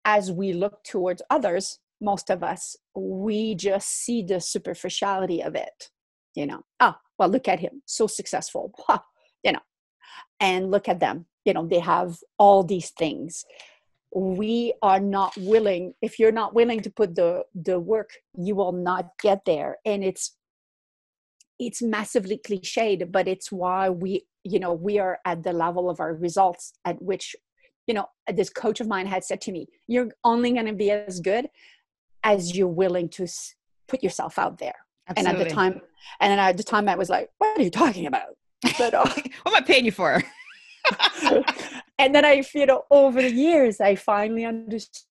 as 0.05 0.31
we 0.31 0.53
look 0.53 0.83
towards 0.85 1.23
others 1.31 1.79
most 2.01 2.31
of 2.31 2.43
us 2.43 2.77
we 2.95 3.55
just 3.55 3.89
see 3.89 4.23
the 4.23 4.41
superficiality 4.41 5.43
of 5.43 5.55
it 5.55 5.91
you 6.35 6.47
know. 6.47 6.63
Oh 6.81 6.95
well 7.19 7.29
look 7.29 7.49
at 7.49 7.61
him. 7.61 7.83
So 7.87 8.07
successful. 8.07 8.73
Huh, 8.79 9.01
you 9.45 9.53
know. 9.53 9.65
And 10.41 10.71
look 10.71 10.89
at 10.89 11.01
them 11.01 11.27
you 11.47 11.55
know 11.55 11.67
they 11.67 11.79
have 11.79 12.19
all 12.39 12.63
these 12.63 12.91
things. 12.91 13.45
We 14.15 14.75
are 14.83 15.01
not 15.01 15.37
willing 15.37 15.95
if 16.03 16.19
you're 16.19 16.33
not 16.33 16.55
willing 16.55 16.81
to 16.81 16.91
put 16.91 17.15
the 17.15 17.45
the 17.55 17.79
work 17.81 18.11
you 18.37 18.55
will 18.55 18.73
not 18.73 19.11
get 19.23 19.45
there. 19.47 19.77
And 19.87 20.05
it's 20.05 20.37
it's 21.59 21.81
massively 21.81 22.39
cliched 22.47 23.11
but 23.11 23.27
it's 23.27 23.51
why 23.51 23.89
we 23.89 24.27
you 24.45 24.59
know 24.61 24.75
we 24.75 24.99
are 24.99 25.19
at 25.25 25.43
the 25.43 25.53
level 25.53 25.89
of 25.89 26.01
our 26.01 26.15
results 26.15 26.75
at 26.85 27.01
which 27.01 27.35
you 27.87 27.95
know 27.95 28.07
this 28.35 28.51
coach 28.51 28.81
of 28.81 28.87
mine 28.87 29.07
had 29.07 29.25
said 29.25 29.41
to 29.41 29.53
me 29.53 29.67
you're 29.87 30.11
only 30.25 30.53
going 30.53 30.67
to 30.67 30.75
be 30.75 30.91
as 30.91 31.21
good 31.21 31.49
as 32.25 32.57
you're 32.57 32.69
willing 32.69 33.09
to 33.09 33.27
put 33.89 34.03
yourself 34.03 34.39
out 34.39 34.59
there. 34.59 34.75
Absolutely. 35.09 35.31
and 35.31 35.41
at 35.41 35.49
the 35.49 35.55
time 35.55 35.81
and 36.21 36.41
at 36.41 36.57
the 36.57 36.63
time 36.63 36.89
i 36.89 36.95
was 36.97 37.09
like 37.09 37.31
what 37.39 37.59
are 37.59 37.63
you 37.63 37.71
talking 37.71 38.07
about? 38.07 38.37
But 38.79 38.95
uh, 38.95 39.05
what 39.43 39.47
am 39.47 39.55
i 39.55 39.61
paying 39.61 39.85
you 39.85 39.93
for 39.93 40.23
and 41.99 42.15
then 42.15 42.25
I, 42.25 42.43
you 42.55 42.67
know, 42.67 42.85
over 42.91 43.23
the 43.23 43.33
years, 43.33 43.81
I 43.81 43.95
finally 43.95 44.45
understood 44.45 45.05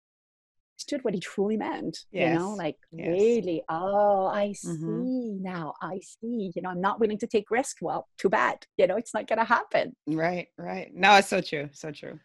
what 1.02 1.14
he 1.14 1.20
truly 1.20 1.58
meant. 1.58 1.98
Yes. 2.12 2.34
You 2.34 2.40
know, 2.40 2.54
like 2.54 2.78
yes. 2.92 3.08
really, 3.08 3.64
oh, 3.70 4.28
I 4.28 4.48
mm-hmm. 4.48 4.54
see 4.54 4.86
mm-hmm. 4.86 5.44
now. 5.44 5.74
I 5.82 6.00
see. 6.00 6.52
You 6.56 6.62
know, 6.62 6.70
I'm 6.70 6.82
not 6.82 7.00
willing 7.00 7.18
to 7.20 7.28
take 7.28 7.52
risk. 7.52 7.78
Well, 7.82 8.08
too 8.18 8.30
bad. 8.30 8.66
You 8.78 8.88
know, 8.88 8.98
it's 8.98 9.14
not 9.14 9.28
going 9.28 9.40
to 9.40 9.46
happen. 9.46 9.96
Right, 10.08 10.48
right. 10.58 10.92
No, 10.94 11.16
it's 11.16 11.30
so 11.30 11.42
true. 11.42 11.70
So 11.74 11.92
true. 11.92 12.20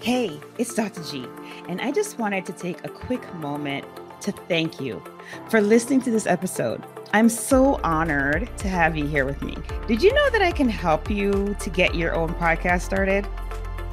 Hey, 0.00 0.38
it's 0.56 0.72
Dr. 0.72 1.02
G, 1.02 1.26
and 1.68 1.80
I 1.80 1.90
just 1.90 2.16
wanted 2.16 2.46
to 2.46 2.52
take 2.52 2.84
a 2.84 2.88
quick 2.88 3.34
moment 3.34 3.84
to 4.20 4.32
thank 4.32 4.80
you 4.80 5.02
for 5.48 5.60
listening 5.60 6.00
to 6.02 6.10
this 6.10 6.26
episode. 6.26 6.84
I'm 7.12 7.28
so 7.28 7.80
honored 7.82 8.50
to 8.58 8.68
have 8.68 8.96
you 8.96 9.06
here 9.06 9.24
with 9.24 9.42
me. 9.42 9.56
Did 9.86 10.02
you 10.02 10.12
know 10.12 10.30
that 10.30 10.42
I 10.42 10.52
can 10.52 10.68
help 10.68 11.10
you 11.10 11.56
to 11.60 11.70
get 11.70 11.94
your 11.94 12.14
own 12.14 12.30
podcast 12.34 12.82
started? 12.82 13.26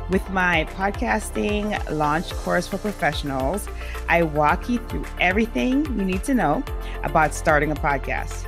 With 0.09 0.29
my 0.31 0.65
podcasting 0.75 1.89
launch 1.89 2.31
course 2.33 2.67
for 2.67 2.77
professionals, 2.77 3.67
I 4.09 4.23
walk 4.23 4.67
you 4.67 4.79
through 4.89 5.05
everything 5.19 5.85
you 5.85 6.05
need 6.05 6.23
to 6.25 6.33
know 6.33 6.63
about 7.03 7.33
starting 7.33 7.71
a 7.71 7.75
podcast. 7.75 8.45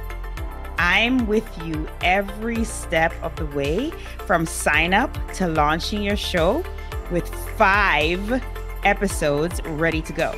I'm 0.78 1.26
with 1.28 1.48
you 1.64 1.88
every 2.02 2.64
step 2.66 3.14
of 3.22 3.36
the 3.38 3.46
way 3.46 3.92
from 4.26 4.46
sign 4.46 4.94
up 4.94 5.18
to 5.34 5.48
launching 5.48 6.04
your 6.04 6.18
show 6.18 6.64
with 7.12 7.28
five 7.58 8.44
episodes 8.84 9.62
ready 9.64 10.02
to 10.02 10.14
go. 10.14 10.38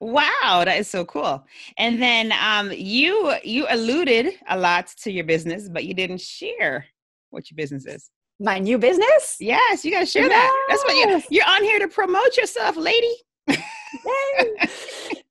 Wow, 0.00 0.62
that 0.64 0.78
is 0.78 0.88
so 0.88 1.04
cool. 1.04 1.44
And 1.76 2.00
then 2.00 2.32
um, 2.40 2.70
you 2.72 3.34
you 3.42 3.66
alluded 3.68 4.34
a 4.48 4.56
lot 4.56 4.88
to 5.02 5.10
your 5.10 5.24
business, 5.24 5.68
but 5.68 5.84
you 5.84 5.94
didn't 5.94 6.20
share 6.20 6.86
what 7.30 7.50
your 7.50 7.56
business 7.56 7.84
is. 7.86 8.10
My 8.40 8.60
new 8.60 8.78
business? 8.78 9.36
Yes, 9.40 9.84
you 9.84 9.90
got 9.90 10.00
to 10.00 10.06
share 10.06 10.26
yes. 10.26 10.30
that. 10.30 10.66
That's 10.68 10.84
what 10.84 10.94
you, 10.94 11.22
you're 11.30 11.48
on 11.48 11.64
here 11.64 11.80
to 11.80 11.88
promote 11.88 12.36
yourself, 12.36 12.76
lady. 12.76 13.12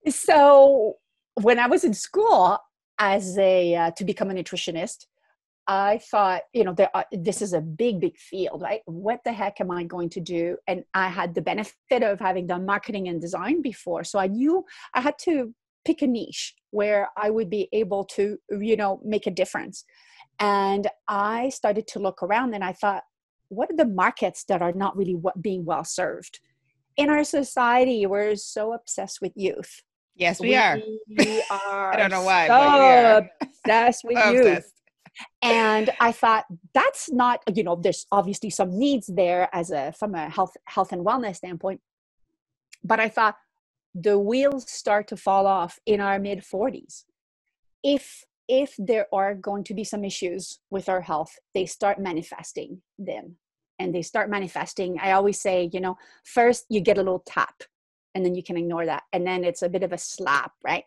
so 0.10 0.95
when 1.36 1.60
I 1.60 1.67
was 1.67 1.86
in 1.86 1.93
school 1.93 2.58
as 2.99 3.38
a 3.38 3.75
uh, 3.75 3.91
to 3.91 4.03
become 4.03 4.30
a 4.30 4.34
nutritionist, 4.34 5.06
I 5.67 5.97
thought, 5.97 6.43
you 6.53 6.63
know, 6.63 6.73
there 6.73 6.89
are, 6.95 7.06
this 7.12 7.41
is 7.41 7.53
a 7.53 7.60
big, 7.60 7.99
big 7.99 8.17
field, 8.17 8.62
right? 8.62 8.82
What 8.86 9.19
the 9.25 9.34
heck 9.34 9.60
am 9.60 9.69
I 9.69 9.84
going 9.84 10.10
to 10.12 10.21
do? 10.21 10.58
And 10.65 10.84
I 10.93 11.10
had 11.10 11.36
the 11.36 11.41
benefit 11.41 12.03
of 12.03 12.19
having 12.19 12.47
done 12.47 12.65
marketing 12.65 13.10
and 13.10 13.19
design 13.19 13.62
before, 13.62 14.03
so 14.03 14.17
I 14.17 14.27
knew 14.27 14.63
I 14.93 15.01
had 15.01 15.17
to 15.23 15.53
pick 15.84 16.01
a 16.01 16.08
niche 16.08 16.56
where 16.71 17.10
I 17.17 17.30
would 17.30 17.49
be 17.49 17.67
able 17.73 18.06
to, 18.06 18.38
you 18.49 18.77
know, 18.77 19.01
make 19.03 19.27
a 19.27 19.32
difference. 19.32 19.84
And 20.39 20.88
I 21.08 21.49
started 21.49 21.88
to 21.88 21.99
look 21.99 22.23
around, 22.23 22.53
and 22.53 22.63
I 22.63 22.73
thought, 22.73 23.03
what 23.49 23.71
are 23.71 23.75
the 23.75 23.86
markets 23.86 24.45
that 24.49 24.62
are 24.62 24.73
not 24.73 24.95
really 24.95 25.15
being 25.41 25.65
well 25.65 25.84
served? 25.84 26.39
In 26.95 27.10
our 27.10 27.23
society, 27.23 28.06
we're 28.06 28.36
so 28.36 28.73
obsessed 28.73 29.21
with 29.21 29.34
youth. 29.36 29.82
Yes, 30.15 30.39
we, 30.39 30.49
we 30.49 30.56
are. 30.56 30.80
are. 31.51 31.93
I 31.93 31.97
don't 31.97 32.12
know 32.12 32.23
why. 32.23 32.47
So 32.47 33.27
obsessed 33.41 34.03
with 34.03 34.17
youth. 34.34 34.47
Obsessed 34.47 34.73
and 35.41 35.89
i 35.99 36.12
thought 36.12 36.45
that's 36.73 37.12
not 37.12 37.41
you 37.53 37.63
know 37.63 37.75
there's 37.75 38.06
obviously 38.12 38.49
some 38.49 38.77
needs 38.77 39.08
there 39.08 39.49
as 39.53 39.71
a 39.71 39.91
from 39.93 40.15
a 40.15 40.30
health 40.30 40.56
health 40.65 40.91
and 40.91 41.06
wellness 41.06 41.38
standpoint. 41.38 41.82
But 42.84 42.99
i 42.99 43.10
thought 43.10 43.36
the 43.93 44.19
wheels 44.19 44.69
start 44.69 45.08
to 45.08 45.17
fall 45.17 45.47
off 45.47 45.80
in 45.86 45.99
our 45.99 46.19
mid 46.19 46.39
40s 46.39 47.03
if 47.84 48.23
if 48.47 48.75
there 48.77 49.08
are 49.12 49.36
going 49.36 49.63
to 49.65 49.73
be 49.73 49.84
some 49.84 50.06
issues 50.06 50.60
with 50.69 50.88
our 50.88 51.01
health 51.01 51.38
they 51.53 51.65
start 51.65 51.99
manifesting 51.99 52.82
them. 52.97 53.38
And 53.80 53.93
they 53.93 54.01
start 54.01 54.30
manifesting 54.30 54.97
i 54.99 55.12
always 55.12 55.39
say 55.39 55.69
you 55.71 55.80
know 55.80 55.97
first 56.23 56.65
you 56.69 56.82
get 56.82 56.97
a 56.97 57.01
little 57.01 57.23
tap 57.25 57.63
and 58.17 58.25
then 58.25 58.34
you 58.34 58.41
can 58.41 58.58
ignore 58.58 58.86
that. 58.88 59.03
And 59.13 59.27
then 59.27 59.43
it's 59.43 59.62
a 59.62 59.69
bit 59.69 59.84
of 59.84 59.93
a 59.93 59.97
slap 59.97 60.51
right? 60.63 60.86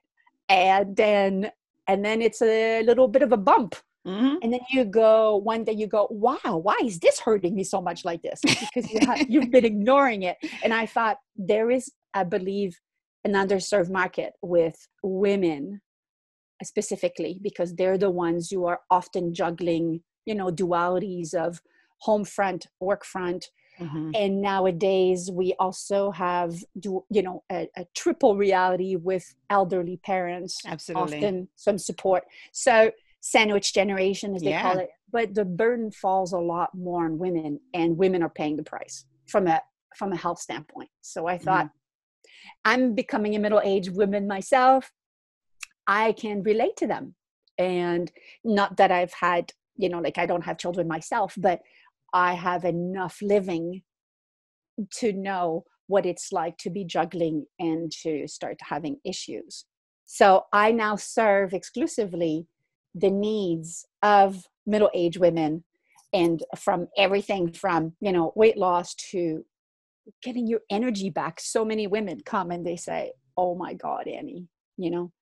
And 0.49 0.97
then 0.97 1.53
and 1.87 2.05
then 2.05 2.21
it's 2.23 2.43
a 2.43 2.83
little 2.83 3.09
bit 3.09 3.23
of 3.23 3.33
a 3.33 3.37
bump 3.37 3.77
Mm-hmm. 4.07 4.37
And 4.43 4.53
then 4.53 4.61
you 4.71 4.85
go 4.85 5.37
one 5.37 5.65
day, 5.65 5.73
you 5.73 5.87
go, 5.87 6.07
wow, 6.11 6.57
why 6.63 6.79
is 6.83 6.99
this 7.01 7.21
hurting 7.21 7.55
me 7.55 7.65
so 7.65 7.83
much 7.83 8.05
like 8.05 8.23
this? 8.23 8.41
Because 8.43 8.91
you 8.91 9.01
have, 9.07 9.29
you've 9.29 9.51
been 9.51 9.65
ignoring 9.65 10.23
it. 10.23 10.39
And 10.63 10.73
I 10.73 10.87
thought 10.87 11.19
there 11.37 11.71
is, 11.71 11.93
I 12.15 12.25
believe, 12.25 12.81
an 13.25 13.33
underserved 13.33 13.91
market 13.91 14.33
with 14.41 14.89
women 15.03 15.83
specifically 16.63 17.39
because 17.43 17.75
they're 17.75 17.99
the 17.99 18.11
ones 18.11 18.51
who 18.51 18.67
are 18.67 18.81
often 18.91 19.35
juggling, 19.35 20.03
you 20.25 20.35
know, 20.35 20.49
dualities 20.49 21.35
of 21.35 21.61
home 21.99 22.25
front, 22.25 22.67
work 22.81 23.05
front. 23.05 23.51
Mm-hmm. 23.79 24.11
And 24.15 24.41
nowadays 24.41 25.31
we 25.31 25.55
also 25.59 26.11
have, 26.11 26.55
do, 26.79 27.05
you 27.11 27.23
know, 27.23 27.43
a, 27.51 27.69
a 27.77 27.85
triple 27.95 28.37
reality 28.37 28.97
with 28.97 29.35
elderly 29.51 29.99
parents. 29.99 30.59
Absolutely. 30.67 31.19
Often 31.19 31.49
some 31.57 31.79
support. 31.79 32.25
So 32.53 32.91
sandwich 33.21 33.75
generation 33.75 34.35
as 34.35 34.43
they 34.43 34.51
yeah. 34.51 34.63
call 34.63 34.79
it 34.79 34.89
but 35.13 35.35
the 35.35 35.45
burden 35.45 35.91
falls 35.91 36.33
a 36.33 36.39
lot 36.39 36.71
more 36.75 37.05
on 37.05 37.19
women 37.19 37.61
and 37.75 37.97
women 37.97 38.23
are 38.23 38.31
paying 38.31 38.57
the 38.57 38.63
price 38.63 39.05
from 39.29 39.47
a 39.47 39.61
from 39.97 40.13
a 40.13 40.17
health 40.17 40.39
standpoint 40.39 40.89
so 41.03 41.27
i 41.27 41.37
thought 41.37 41.67
mm-hmm. 41.67 42.31
i'm 42.65 42.95
becoming 42.95 43.37
a 43.37 43.39
middle-aged 43.39 43.95
woman 43.95 44.27
myself 44.27 44.91
i 45.87 46.13
can 46.13 46.43
relate 46.43 46.77
to 46.77 46.87
them 46.87 47.15
and 47.59 48.11
not 48.43 48.77
that 48.79 48.91
i've 48.91 49.13
had 49.13 49.53
you 49.77 49.89
know 49.89 50.01
like 50.01 50.19
i 50.19 50.27
don't 50.27 50.45
have 50.45 50.59
children 50.59 50.89
myself 50.89 51.35
but 51.37 51.61
i 52.15 52.33
have 52.33 52.65
enough 52.65 53.19
living 53.21 53.83
to 54.91 55.13
know 55.13 55.65
what 55.89 56.07
it's 56.07 56.33
like 56.33 56.57
to 56.57 56.71
be 56.71 56.85
juggling 56.85 57.45
and 57.59 57.93
to 57.93 58.27
start 58.27 58.57
having 58.63 58.97
issues 59.05 59.67
so 60.07 60.45
i 60.53 60.73
now 60.73 60.97
serve 60.97 61.53
exclusively 61.53 62.47
the 62.95 63.11
needs 63.11 63.87
of 64.03 64.45
middle-aged 64.67 65.19
women 65.19 65.65
and 66.13 66.43
from 66.57 66.89
everything 66.97 67.53
from 67.53 67.93
you 68.01 68.13
know 68.13 68.33
weight 68.35 68.57
loss 68.57 68.95
to 68.95 69.45
getting 70.23 70.47
your 70.47 70.61
energy 70.71 71.11
back. 71.11 71.41
So 71.41 71.65
many 71.65 71.87
women 71.87 72.21
come 72.25 72.51
and 72.51 72.67
they 72.67 72.77
say 72.77 73.13
oh 73.37 73.55
my 73.55 73.75
god 73.75 74.09
annie 74.09 74.49
you 74.77 74.91
know 74.91 75.13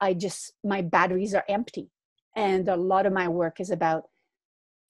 i 0.00 0.14
just 0.14 0.52
my 0.64 0.82
batteries 0.82 1.34
are 1.34 1.44
empty. 1.48 1.90
And 2.36 2.68
a 2.68 2.76
lot 2.76 3.06
of 3.06 3.14
my 3.14 3.28
work 3.28 3.60
is 3.60 3.70
about 3.70 4.04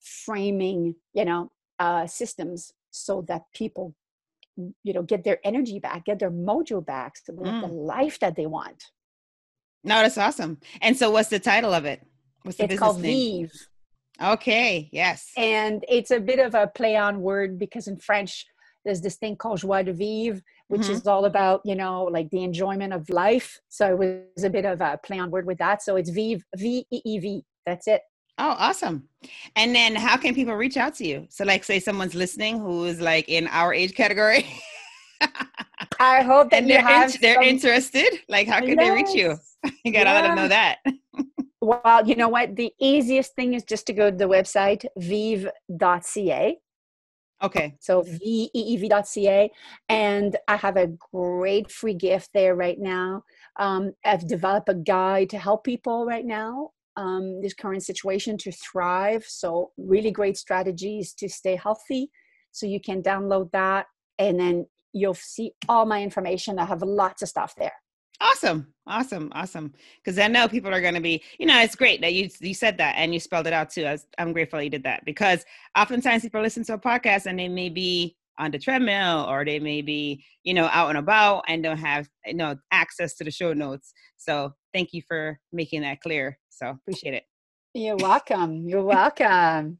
framing 0.01 0.95
you 1.13 1.25
know 1.25 1.51
uh, 1.79 2.07
systems 2.07 2.73
so 2.91 3.23
that 3.27 3.43
people 3.53 3.95
you 4.83 4.93
know 4.93 5.03
get 5.03 5.23
their 5.23 5.39
energy 5.43 5.79
back 5.79 6.05
get 6.05 6.19
their 6.19 6.31
mojo 6.31 6.83
back 6.83 7.15
live 7.27 7.53
mm. 7.53 7.61
the 7.61 7.67
life 7.67 8.19
that 8.19 8.35
they 8.35 8.45
want. 8.45 8.83
No 9.83 10.01
that's 10.01 10.17
awesome. 10.17 10.59
And 10.81 10.97
so 10.97 11.09
what's 11.09 11.29
the 11.29 11.39
title 11.39 11.73
of 11.73 11.85
it 11.85 12.01
What's 12.47 12.57
the 12.57 12.65
it's 12.65 12.79
called 12.79 13.01
name? 13.01 13.47
Veev. 13.47 14.33
Okay, 14.33 14.89
yes. 14.91 15.31
And 15.37 15.85
it's 15.87 16.11
a 16.11 16.19
bit 16.19 16.39
of 16.39 16.55
a 16.55 16.67
play 16.67 16.95
on 16.95 17.21
word 17.21 17.59
because 17.59 17.87
in 17.87 17.97
French, 17.97 18.45
there's 18.83 19.01
this 19.01 19.17
thing 19.17 19.35
called 19.35 19.59
joie 19.59 19.83
de 19.83 19.93
vivre, 19.93 20.41
which 20.69 20.81
mm-hmm. 20.81 20.93
is 20.93 21.07
all 21.07 21.25
about, 21.25 21.61
you 21.65 21.75
know, 21.75 22.05
like 22.05 22.29
the 22.31 22.43
enjoyment 22.43 22.93
of 22.93 23.09
life. 23.09 23.59
So 23.69 23.91
it 23.91 23.97
was 24.35 24.43
a 24.43 24.49
bit 24.49 24.65
of 24.65 24.81
a 24.81 24.99
play 25.03 25.19
on 25.19 25.29
word 25.29 25.45
with 25.45 25.59
that. 25.59 25.83
So 25.83 25.97
it's 25.97 26.09
veev, 26.09 26.41
V 26.55 26.85
E 26.89 27.01
E 27.05 27.19
V. 27.19 27.43
That's 27.65 27.87
it. 27.87 28.01
Oh, 28.39 28.55
awesome. 28.57 29.09
And 29.55 29.75
then 29.75 29.95
how 29.95 30.15
can 30.15 30.35
people 30.35 30.55
reach 30.55 30.77
out 30.77 30.93
to 30.95 31.05
you? 31.05 31.27
So, 31.29 31.43
like, 31.43 31.63
say 31.63 31.79
someone's 31.79 32.13
listening 32.13 32.59
who 32.59 32.85
is 32.85 33.01
like 33.01 33.29
in 33.29 33.47
our 33.47 33.73
age 33.73 33.95
category. 33.95 34.45
I 35.99 36.21
hope 36.21 36.51
that 36.51 36.61
and 36.61 36.69
they're, 36.69 37.03
in, 37.03 37.11
they're 37.21 37.41
interested. 37.41 38.19
Like, 38.29 38.47
how 38.47 38.59
can 38.59 38.77
yes. 38.77 38.77
they 38.77 38.91
reach 38.91 39.13
you? 39.13 39.37
You 39.83 39.91
gotta 39.91 40.09
yeah. 40.09 40.13
let 40.13 40.21
them 40.21 40.35
know 40.35 40.47
that. 40.47 40.77
well, 41.61 42.05
you 42.05 42.15
know 42.15 42.29
what? 42.29 42.55
The 42.55 42.71
easiest 42.79 43.35
thing 43.35 43.53
is 43.53 43.63
just 43.63 43.87
to 43.87 43.93
go 43.93 44.11
to 44.11 44.15
the 44.15 44.27
website 44.27 44.85
veev.ca. 44.99 46.57
Okay. 47.43 47.75
So 47.79 48.03
veev.ca. 48.03 49.51
And 49.89 50.37
I 50.47 50.55
have 50.55 50.77
a 50.77 50.87
great 51.13 51.71
free 51.71 51.93
gift 51.93 52.31
there 52.33 52.55
right 52.55 52.79
now. 52.79 53.23
Um, 53.59 53.93
I've 54.05 54.27
developed 54.27 54.69
a 54.69 54.73
guide 54.73 55.29
to 55.31 55.37
help 55.37 55.63
people 55.63 56.05
right 56.05 56.25
now 56.25 56.71
um, 56.97 57.41
this 57.41 57.53
current 57.53 57.83
situation 57.83 58.37
to 58.39 58.51
thrive. 58.51 59.23
So, 59.27 59.71
really 59.77 60.11
great 60.11 60.35
strategies 60.35 61.13
to 61.13 61.29
stay 61.29 61.55
healthy. 61.55 62.09
So, 62.51 62.65
you 62.65 62.81
can 62.81 63.03
download 63.03 63.51
that 63.51 63.85
and 64.17 64.39
then 64.39 64.65
you'll 64.93 65.13
see 65.13 65.53
all 65.69 65.85
my 65.85 66.01
information. 66.01 66.59
I 66.59 66.65
have 66.65 66.81
lots 66.81 67.21
of 67.21 67.29
stuff 67.29 67.53
there. 67.55 67.73
Awesome. 68.19 68.73
Awesome. 68.87 69.31
Awesome. 69.35 69.73
Because 70.03 70.17
I 70.17 70.27
know 70.27 70.47
people 70.47 70.73
are 70.73 70.81
going 70.81 70.95
to 70.95 71.01
be, 71.01 71.21
you 71.37 71.45
know, 71.45 71.59
it's 71.61 71.75
great 71.75 72.01
that 72.01 72.13
you 72.13 72.29
you 72.39 72.53
said 72.53 72.77
that 72.77 72.95
and 72.97 73.13
you 73.13 73.19
spelled 73.19 73.47
it 73.47 73.53
out 73.53 73.69
too. 73.69 73.85
I 73.85 73.97
am 74.17 74.33
grateful 74.33 74.61
you 74.61 74.69
did 74.69 74.83
that 74.83 75.05
because 75.05 75.45
oftentimes 75.77 76.23
people 76.23 76.41
listen 76.41 76.63
to 76.65 76.73
a 76.73 76.79
podcast 76.79 77.25
and 77.25 77.37
they 77.37 77.47
may 77.47 77.69
be 77.69 78.15
on 78.39 78.51
the 78.51 78.59
treadmill 78.59 79.25
or 79.29 79.45
they 79.45 79.59
may 79.59 79.81
be, 79.81 80.23
you 80.43 80.53
know, 80.53 80.69
out 80.71 80.89
and 80.89 80.97
about 80.97 81.43
and 81.47 81.63
don't 81.63 81.77
have, 81.77 82.07
you 82.25 82.33
know, 82.33 82.55
access 82.71 83.13
to 83.15 83.23
the 83.23 83.31
show 83.31 83.53
notes. 83.53 83.93
So 84.17 84.53
thank 84.73 84.93
you 84.93 85.01
for 85.07 85.39
making 85.51 85.81
that 85.81 86.01
clear. 86.01 86.39
So 86.49 86.69
appreciate 86.69 87.13
it. 87.13 87.23
You're 87.73 87.97
welcome. 87.97 88.67
You're 88.67 88.83
welcome. 88.83 89.79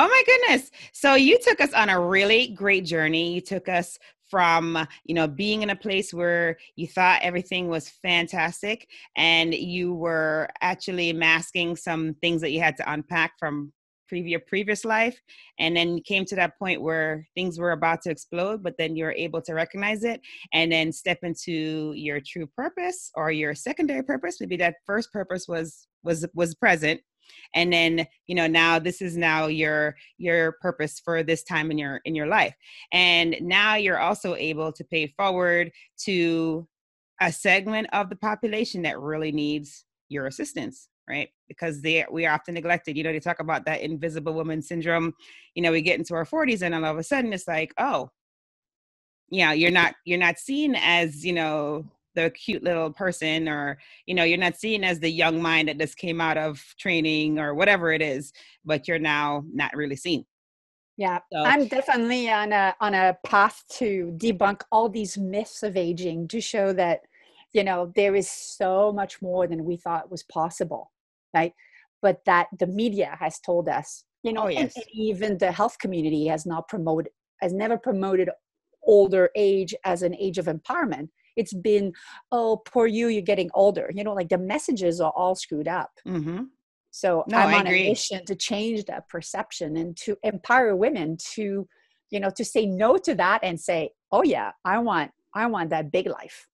Oh 0.00 0.06
my 0.06 0.22
goodness. 0.26 0.70
So 0.92 1.16
you 1.16 1.40
took 1.42 1.60
us 1.60 1.72
on 1.72 1.88
a 1.88 1.98
really 2.00 2.46
great 2.54 2.84
journey. 2.84 3.34
You 3.34 3.40
took 3.40 3.68
us 3.68 3.98
from 4.30 4.86
you 5.04 5.14
know 5.14 5.26
being 5.26 5.62
in 5.62 5.70
a 5.70 5.76
place 5.76 6.14
where 6.14 6.56
you 6.76 6.86
thought 6.86 7.20
everything 7.22 7.66
was 7.66 7.88
fantastic 7.88 8.86
and 9.16 9.52
you 9.52 9.94
were 9.94 10.48
actually 10.60 11.12
masking 11.12 11.74
some 11.74 12.14
things 12.20 12.40
that 12.42 12.52
you 12.52 12.60
had 12.60 12.76
to 12.76 12.92
unpack 12.92 13.32
from 13.40 13.72
previous 14.06 14.40
previous 14.46 14.84
life 14.84 15.18
and 15.58 15.76
then 15.76 16.00
came 16.02 16.24
to 16.26 16.36
that 16.36 16.58
point 16.58 16.80
where 16.80 17.26
things 17.34 17.58
were 17.58 17.72
about 17.72 18.00
to 18.02 18.10
explode 18.10 18.62
but 18.62 18.74
then 18.78 18.94
you're 18.94 19.12
able 19.12 19.40
to 19.40 19.54
recognize 19.54 20.04
it 20.04 20.20
and 20.52 20.70
then 20.70 20.92
step 20.92 21.18
into 21.22 21.92
your 21.96 22.20
true 22.20 22.46
purpose 22.46 23.10
or 23.14 23.30
your 23.30 23.54
secondary 23.54 24.02
purpose 24.02 24.40
maybe 24.40 24.56
that 24.56 24.76
first 24.86 25.12
purpose 25.12 25.48
was 25.48 25.88
was 26.04 26.26
was 26.34 26.54
present 26.54 27.00
and 27.54 27.72
then 27.72 28.06
you 28.26 28.34
know 28.34 28.46
now 28.46 28.78
this 28.78 29.00
is 29.02 29.16
now 29.16 29.46
your 29.46 29.96
your 30.18 30.52
purpose 30.60 31.00
for 31.00 31.22
this 31.22 31.42
time 31.42 31.70
in 31.70 31.78
your 31.78 32.00
in 32.04 32.14
your 32.14 32.26
life. 32.26 32.54
And 32.92 33.36
now 33.40 33.74
you're 33.76 34.00
also 34.00 34.34
able 34.34 34.72
to 34.72 34.84
pay 34.84 35.08
forward 35.16 35.70
to 36.04 36.66
a 37.20 37.32
segment 37.32 37.88
of 37.92 38.10
the 38.10 38.16
population 38.16 38.82
that 38.82 39.00
really 39.00 39.32
needs 39.32 39.84
your 40.08 40.26
assistance 40.26 40.88
right? 41.08 41.30
Because 41.48 41.80
they 41.80 42.04
we 42.10 42.26
are 42.26 42.34
often 42.34 42.54
neglected. 42.54 42.96
You 42.96 43.02
know 43.02 43.12
they 43.12 43.20
talk 43.20 43.40
about 43.40 43.64
that 43.64 43.80
invisible 43.80 44.34
woman 44.34 44.60
syndrome. 44.60 45.14
You 45.54 45.62
know 45.62 45.72
we 45.72 45.80
get 45.80 45.98
into 45.98 46.14
our 46.14 46.26
40s 46.26 46.62
and 46.62 46.74
all 46.74 46.84
of 46.84 46.98
a 46.98 47.02
sudden 47.02 47.32
it's 47.32 47.48
like 47.48 47.72
oh 47.78 48.10
yeah 49.30 49.52
you're 49.52 49.70
not 49.70 49.94
you're 50.04 50.18
not 50.18 50.38
seen 50.38 50.74
as 50.76 51.24
you 51.24 51.32
know 51.32 51.84
the 52.18 52.30
cute 52.30 52.64
little 52.64 52.90
person 52.90 53.48
or 53.48 53.78
you 54.06 54.14
know 54.14 54.24
you're 54.24 54.38
not 54.46 54.56
seen 54.56 54.82
as 54.82 54.98
the 54.98 55.10
young 55.10 55.40
mind 55.40 55.68
that 55.68 55.78
just 55.78 55.96
came 55.96 56.20
out 56.20 56.36
of 56.36 56.62
training 56.78 57.38
or 57.38 57.54
whatever 57.54 57.92
it 57.92 58.02
is 58.02 58.32
but 58.64 58.88
you're 58.88 58.98
now 58.98 59.44
not 59.52 59.74
really 59.74 59.96
seen 59.96 60.24
Yeah, 61.06 61.20
so. 61.32 61.38
I'm 61.52 61.64
definitely 61.68 62.28
on 62.42 62.52
a 62.52 62.74
on 62.86 62.92
a 62.94 63.16
path 63.24 63.62
to 63.78 63.88
debunk 64.22 64.62
all 64.72 64.88
these 64.88 65.14
myths 65.16 65.62
of 65.62 65.76
aging 65.76 66.26
to 66.32 66.40
show 66.52 66.66
that 66.82 66.98
you 67.56 67.62
know 67.68 67.92
there 68.00 68.16
is 68.20 68.28
so 68.58 68.92
much 69.00 69.12
more 69.28 69.44
than 69.50 69.60
we 69.68 69.76
thought 69.84 70.10
was 70.14 70.24
possible, 70.24 70.84
right? 71.38 71.52
But 72.04 72.16
that 72.30 72.46
the 72.58 72.66
media 72.80 73.10
has 73.22 73.38
told 73.48 73.68
us, 73.78 73.88
you 74.24 74.32
know, 74.32 74.46
oh, 74.46 74.48
yes. 74.48 74.60
and, 74.60 74.72
and 74.76 74.86
even 75.10 75.38
the 75.38 75.52
health 75.60 75.76
community 75.84 76.24
has 76.34 76.42
not 76.52 76.66
promoted 76.72 77.12
has 77.44 77.52
never 77.62 77.78
promoted 77.88 78.28
older 78.82 79.24
age 79.36 79.72
as 79.84 80.02
an 80.02 80.14
age 80.26 80.38
of 80.42 80.46
empowerment. 80.56 81.08
It's 81.38 81.54
been, 81.54 81.92
oh, 82.30 82.58
poor 82.64 82.86
you, 82.86 83.08
you're 83.08 83.22
getting 83.22 83.50
older. 83.54 83.90
You 83.94 84.04
know, 84.04 84.12
like 84.12 84.28
the 84.28 84.38
messages 84.38 85.00
are 85.00 85.12
all 85.16 85.34
screwed 85.34 85.68
up. 85.68 85.90
Mm-hmm. 86.06 86.44
So 86.90 87.24
no, 87.28 87.38
I'm 87.38 87.54
on 87.54 87.66
a 87.66 87.88
mission 87.88 88.24
to 88.26 88.34
change 88.34 88.84
that 88.86 89.08
perception 89.08 89.76
and 89.76 89.96
to 89.98 90.16
empower 90.22 90.74
women 90.74 91.16
to, 91.34 91.66
you 92.10 92.20
know, 92.20 92.30
to 92.36 92.44
say 92.44 92.66
no 92.66 92.96
to 92.98 93.14
that 93.14 93.40
and 93.42 93.60
say, 93.60 93.90
oh 94.10 94.22
yeah, 94.22 94.52
I 94.64 94.78
want, 94.78 95.12
I 95.34 95.46
want 95.46 95.70
that 95.70 95.92
big 95.92 96.06
life. 96.06 96.48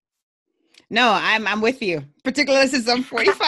No, 0.91 1.13
I'm 1.13 1.47
I'm 1.47 1.61
with 1.61 1.83
you. 1.83 2.05
Particularly 2.25 2.69
since 2.69 2.89
I'm 2.89 3.03
45. 3.03 3.39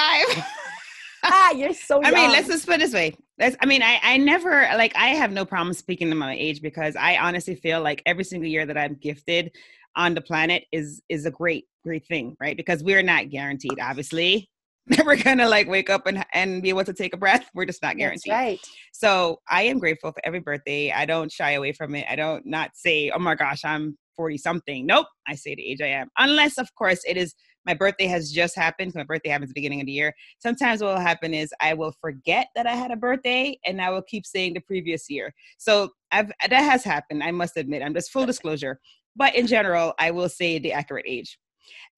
ah, 1.25 1.53
you're 1.53 1.75
so 1.75 2.01
young. 2.01 2.05
I 2.15 2.17
mean, 2.17 2.31
let's 2.31 2.49
just 2.49 2.67
put 2.67 2.77
it 2.77 2.81
this 2.81 2.95
way. 2.95 3.17
That's, 3.39 3.57
I 3.61 3.67
mean, 3.67 3.83
I, 3.83 4.01
I 4.03 4.17
never 4.17 4.69
like 4.77 4.97
I 4.97 5.09
have 5.09 5.31
no 5.31 5.45
problem 5.45 5.75
speaking 5.75 6.09
to 6.09 6.17
my 6.17 6.35
age 6.35 6.63
because 6.63 6.97
I 6.97 7.19
honestly 7.19 7.55
feel 7.55 7.83
like 7.83 8.03
every 8.07 8.25
single 8.25 8.49
year 8.49 8.65
that 8.65 8.79
I'm 8.79 8.95
gifted 8.95 9.55
on 9.97 10.15
the 10.15 10.21
planet 10.21 10.65
is 10.73 11.03
is 11.09 11.27
a 11.27 11.31
great 11.31 11.65
great 11.83 12.07
thing, 12.07 12.37
right? 12.41 12.57
Because 12.57 12.83
we're 12.83 13.03
not 13.03 13.31
guaranteed, 13.31 13.79
obviously. 13.81 14.49
never 14.89 15.17
gonna 15.17 15.49
like 15.49 15.69
wake 15.69 15.91
up 15.91 16.07
and 16.07 16.25
and 16.33 16.63
be 16.63 16.69
able 16.69 16.85
to 16.85 16.93
take 16.93 17.13
a 17.13 17.17
breath. 17.17 17.51
We're 17.55 17.65
just 17.65 17.83
not 17.83 17.97
guaranteed. 17.97 18.33
That's 18.33 18.41
right. 18.41 18.61
So 18.93 19.41
I 19.49 19.63
am 19.63 19.81
grateful 19.81 20.13
for 20.13 20.21
every 20.25 20.39
birthday. 20.39 20.93
I 20.93 21.07
don't 21.07 21.33
shy 21.33 21.53
away 21.53 21.73
from 21.73 21.97
it. 21.97 22.07
I 22.09 22.15
don't 22.15 22.47
not 22.47 22.71
say, 22.75 23.11
oh 23.11 23.19
my 23.19 23.35
gosh, 23.35 23.65
I'm 23.65 23.99
40 24.17 24.39
something. 24.39 24.87
Nope. 24.87 25.09
I 25.27 25.35
say 25.35 25.57
the 25.57 25.67
age 25.67 25.81
I 25.81 25.89
am. 25.89 26.09
Unless 26.19 26.59
of 26.59 26.73
course 26.77 27.01
it 27.05 27.17
is 27.17 27.35
my 27.67 27.75
birthday 27.75 28.07
has 28.07 28.31
just 28.31 28.55
happened. 28.55 28.95
My 28.95 29.03
birthday 29.03 29.31
happens 29.31 29.51
at 29.51 29.55
the 29.55 29.61
beginning 29.61 29.81
of 29.81 29.87
the 29.87 29.93
year. 29.93 30.15
Sometimes 30.39 30.81
what 30.81 30.95
will 30.95 31.01
happen 31.01 31.35
is 31.35 31.53
I 31.61 31.75
will 31.75 31.93
forget 32.01 32.47
that 32.55 32.69
I 32.69 32.77
had 32.77 32.93
a 32.93 32.97
birthday 32.97 33.59
and 33.67 33.83
I 33.83 33.91
will 33.91 34.03
keep 34.03 34.25
saying 34.25 34.55
the 34.55 34.61
previous 34.61 35.11
year. 35.11 35.35
So 35.59 35.91
I've 36.13 36.31
that 36.49 36.53
has 36.53 36.85
happened. 36.85 37.25
I 37.25 37.33
must 37.33 37.57
admit. 37.57 37.83
I'm 37.83 37.95
just 37.95 38.13
full 38.13 38.25
disclosure. 38.25 38.79
But 39.17 39.35
in 39.35 39.47
general, 39.47 39.95
I 39.99 40.11
will 40.11 40.29
say 40.29 40.59
the 40.59 40.73
accurate 40.73 41.07
age. 41.09 41.39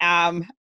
Um 0.01 0.47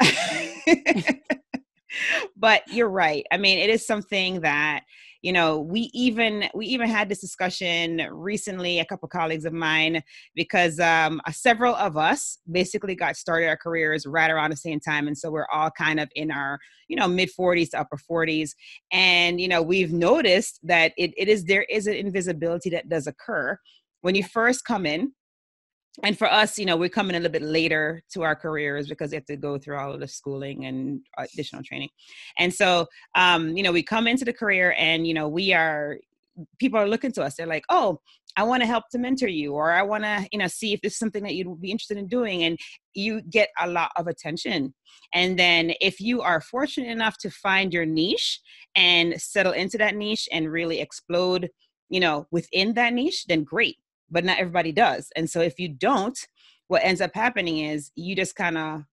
but 2.36 2.62
you're 2.68 2.90
right. 2.90 3.24
I 3.32 3.36
mean, 3.36 3.58
it 3.58 3.70
is 3.70 3.86
something 3.86 4.40
that 4.40 4.82
you 5.22 5.32
know 5.32 5.58
we 5.58 5.90
even 5.92 6.48
we 6.54 6.66
even 6.66 6.88
had 6.88 7.08
this 7.08 7.20
discussion 7.20 8.06
recently 8.12 8.78
a 8.78 8.84
couple 8.84 9.08
colleagues 9.08 9.44
of 9.44 9.52
mine 9.52 10.02
because 10.36 10.78
um, 10.78 11.20
uh, 11.26 11.32
several 11.32 11.74
of 11.74 11.96
us 11.96 12.38
basically 12.50 12.94
got 12.94 13.16
started 13.16 13.48
our 13.48 13.56
careers 13.56 14.06
right 14.06 14.30
around 14.30 14.50
the 14.50 14.56
same 14.56 14.78
time 14.78 15.08
and 15.08 15.18
so 15.18 15.30
we're 15.30 15.48
all 15.52 15.70
kind 15.76 15.98
of 15.98 16.08
in 16.14 16.30
our 16.30 16.58
you 16.86 16.96
know 16.96 17.08
mid 17.08 17.30
40s 17.38 17.70
to 17.70 17.80
upper 17.80 17.98
40s 18.10 18.50
and 18.92 19.40
you 19.40 19.48
know 19.48 19.60
we've 19.60 19.92
noticed 19.92 20.60
that 20.62 20.92
it, 20.96 21.12
it 21.16 21.28
is 21.28 21.44
there 21.44 21.64
is 21.64 21.88
an 21.88 21.94
invisibility 21.94 22.70
that 22.70 22.88
does 22.88 23.06
occur 23.06 23.58
when 24.02 24.14
you 24.14 24.22
first 24.22 24.64
come 24.64 24.86
in 24.86 25.12
and 26.04 26.16
for 26.16 26.30
us, 26.30 26.58
you 26.58 26.66
know, 26.66 26.76
we're 26.76 26.88
coming 26.88 27.16
a 27.16 27.18
little 27.18 27.32
bit 27.32 27.42
later 27.42 28.02
to 28.12 28.22
our 28.22 28.36
careers 28.36 28.88
because 28.88 29.10
we 29.10 29.16
have 29.16 29.26
to 29.26 29.36
go 29.36 29.58
through 29.58 29.78
all 29.78 29.92
of 29.92 30.00
the 30.00 30.08
schooling 30.08 30.66
and 30.66 31.00
additional 31.16 31.62
training. 31.62 31.88
And 32.38 32.52
so, 32.52 32.86
um, 33.14 33.56
you 33.56 33.62
know, 33.62 33.72
we 33.72 33.82
come 33.82 34.06
into 34.06 34.24
the 34.24 34.32
career 34.32 34.74
and, 34.78 35.06
you 35.06 35.14
know, 35.14 35.28
we 35.28 35.52
are, 35.52 35.98
people 36.60 36.78
are 36.78 36.88
looking 36.88 37.10
to 37.12 37.22
us. 37.22 37.34
They're 37.34 37.46
like, 37.46 37.64
oh, 37.68 37.98
I 38.36 38.44
want 38.44 38.62
to 38.62 38.66
help 38.66 38.84
to 38.92 38.98
mentor 38.98 39.26
you, 39.26 39.54
or 39.54 39.72
I 39.72 39.82
want 39.82 40.04
to, 40.04 40.28
you 40.30 40.38
know, 40.38 40.46
see 40.46 40.72
if 40.72 40.80
this 40.80 40.92
is 40.92 40.98
something 40.98 41.24
that 41.24 41.34
you'd 41.34 41.60
be 41.60 41.72
interested 41.72 41.98
in 41.98 42.06
doing. 42.06 42.44
And 42.44 42.56
you 42.94 43.20
get 43.22 43.48
a 43.58 43.66
lot 43.66 43.90
of 43.96 44.06
attention. 44.06 44.74
And 45.12 45.36
then 45.36 45.72
if 45.80 46.00
you 46.00 46.22
are 46.22 46.40
fortunate 46.40 46.90
enough 46.90 47.18
to 47.18 47.30
find 47.30 47.72
your 47.72 47.86
niche 47.86 48.40
and 48.76 49.20
settle 49.20 49.52
into 49.52 49.78
that 49.78 49.96
niche 49.96 50.28
and 50.30 50.52
really 50.52 50.80
explode, 50.80 51.48
you 51.88 51.98
know, 51.98 52.26
within 52.30 52.74
that 52.74 52.92
niche, 52.92 53.24
then 53.26 53.42
great 53.42 53.78
but 54.10 54.24
not 54.24 54.38
everybody 54.38 54.72
does. 54.72 55.10
And 55.16 55.28
so 55.28 55.40
if 55.40 55.58
you 55.58 55.68
don't, 55.68 56.18
what 56.68 56.84
ends 56.84 57.00
up 57.00 57.14
happening 57.14 57.58
is 57.58 57.90
you 57.94 58.14
just 58.14 58.36
kind 58.36 58.58
of 58.58 58.84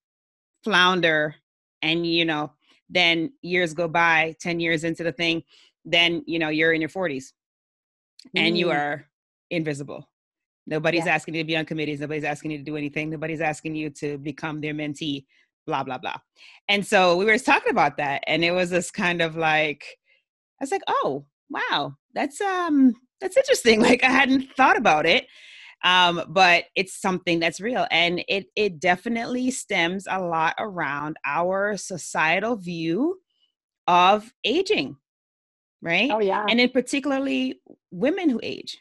flounder 0.64 1.36
and 1.82 2.06
you 2.06 2.26
know, 2.26 2.52
then 2.90 3.32
years 3.42 3.74
go 3.74 3.88
by, 3.88 4.36
10 4.42 4.60
years 4.60 4.84
into 4.84 5.04
the 5.04 5.12
thing, 5.12 5.44
then 5.84 6.24
you 6.26 6.40
know, 6.40 6.50
you're 6.50 6.74
in 6.74 6.82
your 6.82 6.90
40s 6.90 7.32
and 8.36 8.58
you 8.58 8.68
mm. 8.68 8.76
are 8.76 9.06
invisible. 9.52 10.10
Nobody's 10.68 11.06
yeah. 11.06 11.14
asking 11.14 11.36
you 11.36 11.44
to 11.44 11.48
be 11.48 11.58
on 11.58 11.66
committees, 11.66 12.00
nobody's 12.00 12.24
asking 12.24 12.52
you 12.52 12.58
to 12.58 12.64
do 12.64 12.76
anything, 12.76 13.10
nobody's 13.10 13.42
asking 13.42 13.76
you 13.76 13.90
to 13.92 14.18
become 14.18 14.62
their 14.62 14.74
mentee, 14.74 15.26
blah, 15.68 15.84
blah, 15.84 16.00
blah. 16.00 16.18
And 16.68 16.86
so 16.86 17.18
we 17.18 17.26
were 17.26 17.34
just 17.34 17.46
talking 17.46 17.72
about 17.72 17.98
that, 17.98 18.24
and 18.26 18.44
it 18.44 18.52
was 18.52 18.72
this 18.72 18.90
kind 18.90 19.22
of 19.22 19.36
like, 19.36 19.86
I 20.60 20.64
was 20.64 20.72
like, 20.72 20.82
oh, 20.88 21.26
wow, 21.50 21.96
that's 22.14 22.42
um 22.42 22.96
that's 23.22 23.38
interesting. 23.38 23.82
Like 23.86 24.04
I 24.04 24.10
hadn't 24.10 24.54
thought 24.56 24.78
about 24.78 25.06
it. 25.06 25.28
Um, 25.84 26.24
but 26.30 26.66
it's 26.76 27.00
something 27.00 27.40
that's 27.40 27.60
real 27.60 27.86
and 27.92 28.24
it 28.28 28.48
it 28.56 28.80
definitely 28.80 29.52
stems 29.52 30.08
a 30.10 30.20
lot 30.20 30.56
around 30.58 31.18
our 31.26 31.78
societal 31.78 32.56
view 32.56 33.20
of 33.86 34.34
aging 34.44 34.96
right 35.84 36.10
oh 36.12 36.20
yeah 36.20 36.44
and 36.50 36.60
in 36.60 36.70
particularly 36.70 37.62
women 37.92 38.30
who 38.30 38.40
age 38.42 38.80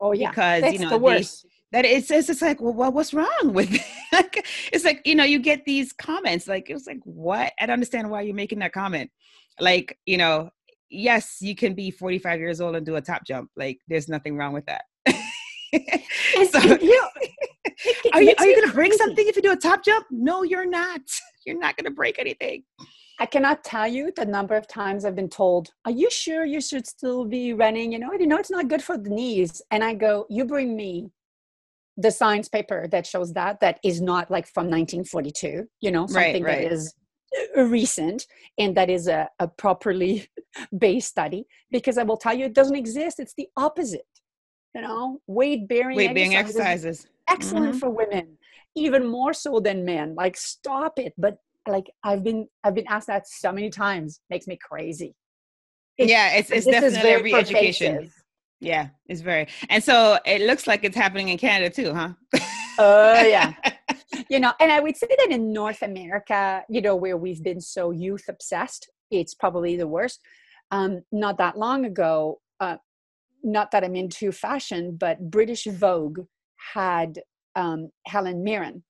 oh 0.00 0.12
yeah 0.12 0.30
because 0.30 0.72
you 0.72 0.78
know 0.78 0.90
the 0.90 0.98
worst. 0.98 1.42
They, 1.42 1.48
that 1.72 1.84
it's, 1.84 2.10
it's 2.10 2.28
it's 2.28 2.42
like 2.42 2.60
well, 2.60 2.74
well 2.74 2.92
what's 2.92 3.12
wrong 3.12 3.52
with 3.52 3.70
like 4.12 4.46
it's 4.72 4.84
like 4.84 5.02
you 5.04 5.16
know 5.16 5.24
you 5.24 5.40
get 5.40 5.64
these 5.64 5.92
comments 5.92 6.46
like 6.46 6.70
it 6.70 6.74
was 6.74 6.86
like 6.86 7.00
what 7.02 7.52
i 7.58 7.66
don't 7.66 7.74
understand 7.74 8.08
why 8.08 8.20
you're 8.20 8.34
making 8.34 8.60
that 8.60 8.72
comment 8.72 9.10
like 9.58 9.98
you 10.06 10.16
know 10.16 10.48
yes, 10.90 11.38
you 11.40 11.54
can 11.54 11.74
be 11.74 11.90
45 11.90 12.40
years 12.40 12.60
old 12.60 12.76
and 12.76 12.84
do 12.84 12.96
a 12.96 13.00
top 13.00 13.24
jump. 13.26 13.50
Like 13.56 13.78
there's 13.88 14.08
nothing 14.08 14.36
wrong 14.36 14.52
with 14.52 14.66
that. 14.66 14.84
so, 16.50 16.58
you, 16.58 17.08
are 18.12 18.22
you, 18.22 18.34
are 18.38 18.46
you 18.46 18.56
going 18.56 18.68
to 18.68 18.74
break 18.74 18.92
something 18.94 19.26
if 19.26 19.36
you 19.36 19.42
do 19.42 19.52
a 19.52 19.56
top 19.56 19.84
jump? 19.84 20.06
No, 20.10 20.42
you're 20.42 20.68
not. 20.68 21.00
You're 21.46 21.60
not 21.60 21.76
going 21.76 21.84
to 21.84 21.92
break 21.92 22.18
anything. 22.18 22.64
I 23.20 23.26
cannot 23.26 23.62
tell 23.62 23.86
you 23.86 24.10
the 24.16 24.24
number 24.24 24.56
of 24.56 24.66
times 24.66 25.04
I've 25.04 25.14
been 25.14 25.28
told, 25.28 25.68
Are 25.84 25.92
you 25.92 26.10
sure 26.10 26.44
you 26.44 26.60
should 26.60 26.88
still 26.88 27.24
be 27.24 27.52
running? 27.52 27.92
You 27.92 28.00
know, 28.00 28.12
you 28.12 28.26
know, 28.26 28.36
it's 28.36 28.50
not 28.50 28.66
good 28.66 28.82
for 28.82 28.98
the 28.98 29.10
knees. 29.10 29.62
And 29.70 29.84
I 29.84 29.94
go, 29.94 30.26
You 30.28 30.44
bring 30.44 30.76
me 30.76 31.12
the 31.96 32.10
science 32.10 32.48
paper 32.48 32.88
that 32.88 33.06
shows 33.06 33.32
that, 33.34 33.60
that 33.60 33.78
is 33.84 34.00
not 34.00 34.28
like 34.28 34.46
from 34.48 34.64
1942, 34.64 35.66
you 35.80 35.90
know, 35.92 36.08
something 36.08 36.42
right, 36.42 36.56
right. 36.56 36.68
that 36.68 36.72
is 36.72 36.92
recent 37.56 38.26
and 38.58 38.76
that 38.76 38.88
is 38.88 39.08
a, 39.08 39.28
a 39.38 39.48
properly 39.48 40.28
based 40.78 41.08
study 41.08 41.44
because 41.70 41.98
i 41.98 42.02
will 42.02 42.16
tell 42.16 42.34
you 42.34 42.44
it 42.46 42.54
doesn't 42.54 42.76
exist. 42.76 43.20
It's 43.20 43.34
the 43.34 43.48
opposite 43.56 44.06
you 44.74 44.82
know? 44.82 45.20
Weight 45.26 45.66
bearing 45.66 45.96
weight 45.96 46.14
bearing 46.14 46.36
exercises 46.36 47.06
excellent 47.28 47.70
mm-hmm. 47.70 47.78
for 47.78 47.90
women 47.90 48.38
even 48.76 49.06
more 49.06 49.32
so 49.32 49.58
than 49.58 49.84
men. 49.84 50.14
Like 50.14 50.36
stop 50.36 50.98
it. 50.98 51.14
But 51.18 51.38
like 51.66 51.90
i've 52.04 52.22
been 52.22 52.46
i've 52.62 52.74
been 52.74 52.86
asked 52.88 53.08
that 53.08 53.26
so 53.26 53.50
many 53.50 53.70
times. 53.70 54.20
Makes 54.30 54.46
me 54.46 54.58
crazy. 54.62 55.14
It's, 55.98 56.10
yeah 56.10 56.34
it's, 56.34 56.50
it's 56.50 56.66
definitely 56.66 57.10
every 57.10 57.34
education 57.34 58.10
yeah 58.60 58.88
it's 59.06 59.22
very 59.22 59.48
and 59.70 59.82
so 59.82 60.18
it 60.26 60.42
looks 60.42 60.66
like 60.66 60.84
it's 60.84 60.96
happening 60.96 61.30
in 61.30 61.38
canada 61.38 61.74
too 61.74 61.94
huh 61.94 62.10
oh 62.78 63.22
yeah 63.22 63.52
you 64.28 64.40
know, 64.40 64.52
and 64.60 64.72
I 64.72 64.80
would 64.80 64.96
say 64.96 65.08
that 65.08 65.28
in 65.30 65.52
North 65.52 65.82
America, 65.82 66.64
you 66.68 66.80
know, 66.80 66.96
where 66.96 67.16
we've 67.16 67.42
been 67.42 67.60
so 67.60 67.90
youth 67.90 68.24
obsessed, 68.28 68.90
it's 69.10 69.34
probably 69.34 69.76
the 69.76 69.86
worst. 69.86 70.20
Um, 70.70 71.02
not 71.12 71.38
that 71.38 71.58
long 71.58 71.84
ago, 71.84 72.40
uh, 72.60 72.76
not 73.42 73.70
that 73.70 73.84
I'm 73.84 73.94
into 73.94 74.32
fashion, 74.32 74.96
but 74.98 75.30
British 75.30 75.64
Vogue 75.64 76.20
had 76.74 77.20
um, 77.54 77.90
Helen 78.06 78.42
Mirren. 78.42 78.82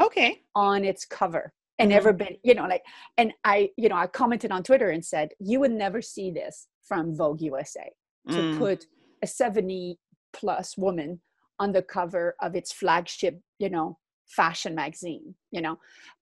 Okay. 0.00 0.42
On 0.54 0.84
its 0.84 1.04
cover. 1.04 1.52
And 1.78 1.90
mm-hmm. 1.90 1.96
everybody, 1.96 2.40
you 2.42 2.54
know, 2.54 2.66
like, 2.66 2.82
and 3.16 3.32
I, 3.44 3.70
you 3.76 3.88
know, 3.88 3.96
I 3.96 4.06
commented 4.06 4.50
on 4.50 4.62
Twitter 4.62 4.90
and 4.90 5.04
said, 5.04 5.30
you 5.38 5.60
would 5.60 5.70
never 5.70 6.00
see 6.00 6.30
this 6.30 6.66
from 6.82 7.14
Vogue 7.14 7.42
USA 7.42 7.90
to 8.30 8.34
mm. 8.34 8.58
put 8.58 8.86
a 9.22 9.26
70 9.26 9.98
plus 10.32 10.76
woman 10.76 11.20
on 11.58 11.72
the 11.72 11.82
cover 11.82 12.36
of 12.40 12.54
its 12.54 12.72
flagship, 12.72 13.40
you 13.58 13.70
know, 13.70 13.98
fashion 14.28 14.74
magazine 14.74 15.34
you 15.50 15.60
know 15.60 15.78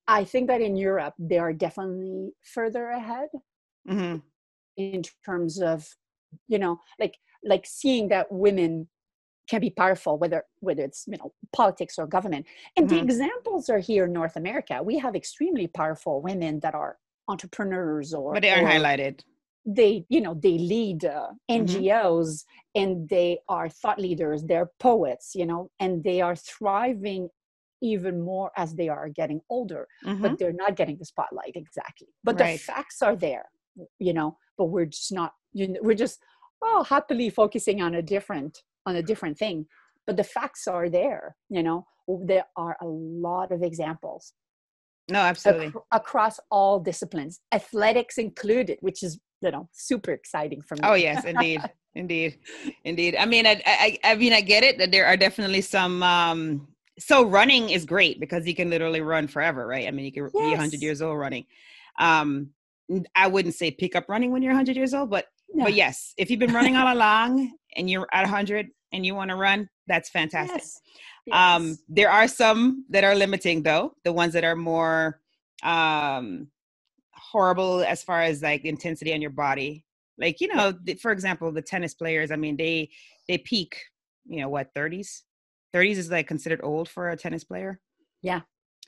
i 0.07 0.23
think 0.25 0.47
that 0.47 0.61
in 0.61 0.77
europe 0.77 1.15
they 1.19 1.39
are 1.39 1.53
definitely 1.53 2.31
further 2.43 2.89
ahead 2.91 3.29
mm-hmm. 3.89 4.17
in 4.77 5.03
terms 5.25 5.61
of 5.61 5.87
you 6.49 6.59
know 6.59 6.79
like 6.99 7.17
like 7.45 7.67
seeing 7.67 8.09
that 8.09 8.31
women 8.31 8.89
can 9.49 9.61
be 9.61 9.71
powerful 9.71 10.19
whether 10.19 10.45
whether 10.61 10.83
it's 10.83 11.05
you 11.09 11.17
know 11.19 11.33
politics 11.53 11.99
or 11.99 12.07
government 12.07 12.47
and 12.77 12.87
mm-hmm. 12.87 12.97
the 12.97 13.03
examples 13.03 13.69
are 13.69 13.79
here 13.79 14.05
in 14.05 14.13
north 14.13 14.37
america 14.37 14.81
we 14.83 14.99
have 14.99 15.17
extremely 15.17 15.67
powerful 15.67 16.23
women 16.23 16.61
that 16.61 16.75
are 16.75 16.97
entrepreneurs 17.29 18.15
or 18.15 18.35
but 18.35 18.43
they 18.43 18.51
are 18.51 18.65
or, 18.65 18.69
highlighted 18.69 19.21
they 19.67 20.05
you 20.09 20.21
know 20.21 20.35
they 20.35 20.59
lead 20.59 21.05
uh, 21.05 21.29
ngos 21.51 21.75
mm-hmm. 21.83 22.81
and 22.83 23.09
they 23.09 23.39
are 23.49 23.69
thought 23.69 23.99
leaders 23.99 24.45
they're 24.45 24.71
poets 24.79 25.33
you 25.35 25.45
know 25.45 25.71
and 25.81 26.05
they 26.05 26.21
are 26.21 26.37
thriving 26.37 27.29
even 27.83 28.23
more 28.23 28.51
as 28.57 28.75
they 28.75 28.89
are 28.89 29.09
getting 29.09 29.41
older 29.51 29.87
mm-hmm. 30.05 30.23
but 30.23 30.39
they're 30.39 30.53
not 30.53 30.77
getting 30.77 30.97
the 30.99 31.05
spotlight 31.05 31.53
exactly 31.57 32.09
but 32.23 32.39
right. 32.39 32.53
the 32.53 32.59
facts 32.59 33.03
are 33.03 33.17
there 33.17 33.47
you 33.99 34.13
know 34.13 34.37
but 34.57 34.67
we're 34.67 34.87
just 34.87 35.13
not 35.13 35.33
you 35.53 35.69
know, 35.69 35.81
we're 35.83 35.97
just 35.97 36.21
oh 36.63 36.85
happily 36.85 37.29
focusing 37.29 37.83
on 37.83 37.97
a 37.97 38.03
different 38.03 38.63
on 38.87 38.97
a 38.97 39.03
different 39.03 39.37
thing 39.37 39.67
but 40.07 40.17
the 40.17 40.25
facts 40.25 40.69
are 40.69 40.89
there 40.89 41.37
you 41.51 41.63
know 41.63 41.85
there 42.25 42.45
are 42.57 42.77
a 42.81 42.87
lot 42.87 43.51
of 43.51 43.63
examples 43.63 44.33
no 45.11 45.19
absolutely 45.19 45.67
ac- 45.67 45.77
across 45.93 46.39
all 46.51 46.79
disciplines 46.79 47.41
athletics 47.53 48.17
included 48.17 48.79
which 48.81 49.03
is 49.03 49.19
you 49.47 49.53
know 49.53 49.69
super 49.73 50.11
exciting 50.11 50.61
for 50.61 50.75
me 50.75 50.81
oh 50.85 50.95
yes 50.95 51.25
indeed 51.25 51.63
indeed 51.95 52.39
indeed 52.85 53.17
i 53.17 53.25
mean 53.25 53.47
I, 53.47 53.63
I 53.65 53.99
i 54.05 54.15
mean 54.17 54.33
i 54.33 54.41
get 54.41 54.63
it 54.63 54.77
that 54.79 54.91
there 54.91 55.07
are 55.07 55.17
definitely 55.17 55.63
some 55.63 56.03
um 56.03 56.69
so 56.99 57.25
running 57.25 57.71
is 57.71 57.85
great 57.85 58.21
because 58.21 58.47
you 58.47 58.55
can 58.55 58.69
literally 58.69 59.01
run 59.01 59.29
forever 59.29 59.67
right 59.67 59.87
i 59.87 59.91
mean 59.91 60.05
you 60.05 60.13
can 60.13 60.25
yes. 60.25 60.33
be 60.33 60.51
100 60.51 60.83
years 60.83 61.01
old 61.01 61.19
running 61.19 61.47
um 61.99 62.51
i 63.15 63.27
wouldn't 63.27 63.55
say 63.55 63.71
pick 63.71 63.97
up 63.97 64.09
running 64.09 64.31
when 64.33 64.43
you're 64.43 64.53
100 64.53 64.77
years 64.77 64.93
old 64.93 65.09
but 65.09 65.27
no. 65.55 65.65
but 65.65 65.75
yes 65.75 66.13
if 66.19 66.31
you've 66.31 66.41
been 66.41 66.53
running 66.53 66.77
all 66.77 66.95
along 66.97 67.53
and 67.77 67.89
you're 67.89 68.09
at 68.13 68.23
100 68.23 68.69
and 68.93 69.07
you 69.07 69.15
want 69.15 69.31
to 69.31 69.37
run 69.37 69.69
that's 69.87 70.11
fantastic 70.11 70.63
yes. 70.63 70.81
Um, 71.33 71.69
yes. 71.69 71.73
um 71.73 71.79
there 71.89 72.11
are 72.11 72.29
some 72.29 72.85
that 72.91 73.05
are 73.05 73.15
limiting 73.15 73.63
though 73.63 73.95
the 74.05 74.13
ones 74.13 74.33
that 74.35 74.45
are 74.45 74.57
more 74.57 75.21
um 75.63 76.49
horrible 77.37 77.83
as 77.83 78.03
far 78.03 78.23
as 78.23 78.41
like 78.41 78.65
intensity 78.65 79.13
on 79.13 79.21
your 79.21 79.37
body. 79.47 79.85
Like 80.19 80.41
you 80.41 80.49
know 80.49 80.73
for 81.03 81.11
example 81.13 81.53
the 81.53 81.61
tennis 81.61 81.93
players 81.93 82.31
i 82.31 82.37
mean 82.37 82.57
they 82.57 82.89
they 83.29 83.37
peak 83.37 83.73
you 84.25 84.41
know 84.41 84.49
what 84.49 84.73
30s 84.75 85.11
30s 85.75 85.99
is 85.99 86.11
like 86.11 86.27
considered 86.27 86.61
old 86.63 86.89
for 86.89 87.11
a 87.11 87.17
tennis 87.17 87.45
player. 87.45 87.73
Yeah. 88.23 88.41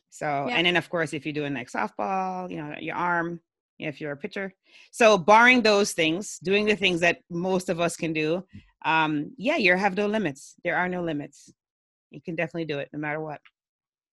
So 0.08 0.26
yeah. 0.26 0.56
and 0.56 0.66
then 0.66 0.76
of 0.76 0.88
course 0.88 1.12
if 1.12 1.26
you're 1.26 1.40
doing 1.40 1.52
like 1.52 1.70
softball 1.70 2.50
you 2.50 2.56
know 2.62 2.74
your 2.80 2.96
arm 2.96 3.40
if 3.78 4.00
you're 4.00 4.12
a 4.12 4.22
pitcher. 4.24 4.54
So 4.90 5.18
barring 5.18 5.61
those 5.61 5.92
things 5.92 6.38
doing 6.50 6.64
the 6.64 6.76
things 6.82 7.00
that 7.00 7.18
most 7.28 7.68
of 7.68 7.78
us 7.87 7.94
can 8.02 8.12
do 8.14 8.28
um 8.92 9.12
yeah 9.37 9.58
you 9.64 9.76
have 9.76 9.96
no 10.02 10.06
limits. 10.06 10.42
There 10.64 10.76
are 10.80 10.88
no 10.88 11.02
limits. 11.02 11.52
You 12.14 12.22
can 12.26 12.34
definitely 12.40 12.68
do 12.72 12.78
it 12.78 12.88
no 12.94 12.98
matter 12.98 13.20
what 13.20 13.40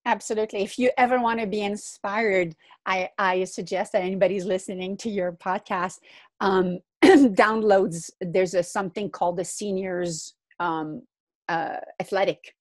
absolutely. 0.06 0.64
If 0.64 0.78
you 0.78 0.92
ever 0.98 1.20
want 1.22 1.40
to 1.40 1.48
be 1.48 1.62
inspired 1.62 2.56
i 2.86 3.10
i 3.18 3.44
suggest 3.44 3.92
that 3.94 4.02
anybody's 4.02 4.46
listening 4.46 4.98
to 4.98 5.10
your 5.10 5.34
podcast 5.34 6.00
um 6.42 6.80
downloads 7.04 8.10
there's 8.22 8.54
a 8.54 8.64
something 8.64 9.10
called 9.10 9.38
the 9.38 9.46
seniors 9.46 10.36
um 10.60 11.02
uh 11.50 11.78
athletic 12.00 12.56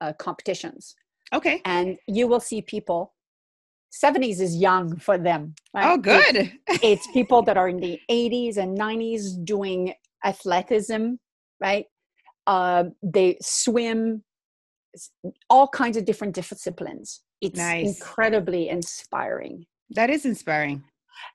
uh, 0.00 0.12
competitions. 0.14 0.96
Okay. 1.32 1.60
And 1.64 1.96
you 2.06 2.26
will 2.26 2.40
see 2.40 2.62
people 2.62 3.14
70s 3.92 4.40
is 4.40 4.56
young 4.56 4.96
for 4.96 5.18
them 5.18 5.52
right? 5.74 5.84
oh 5.92 5.96
good. 5.96 6.52
it's, 6.68 6.78
it's 6.82 7.06
people 7.12 7.42
that 7.42 7.56
are 7.56 7.68
in 7.68 7.80
the 7.80 7.98
80s 8.08 8.56
and 8.56 8.78
90s 8.78 9.44
doing 9.44 9.92
athleticism 10.24 11.14
right? 11.60 11.86
Uh, 12.46 12.84
they 13.02 13.36
swim 13.42 14.22
all 15.48 15.68
kinds 15.68 15.96
of 15.96 16.04
different 16.04 16.34
disciplines. 16.34 17.22
It's 17.40 17.58
nice. 17.58 17.98
incredibly 17.98 18.68
inspiring. 18.68 19.66
That 19.90 20.10
is 20.10 20.24
inspiring. 20.24 20.84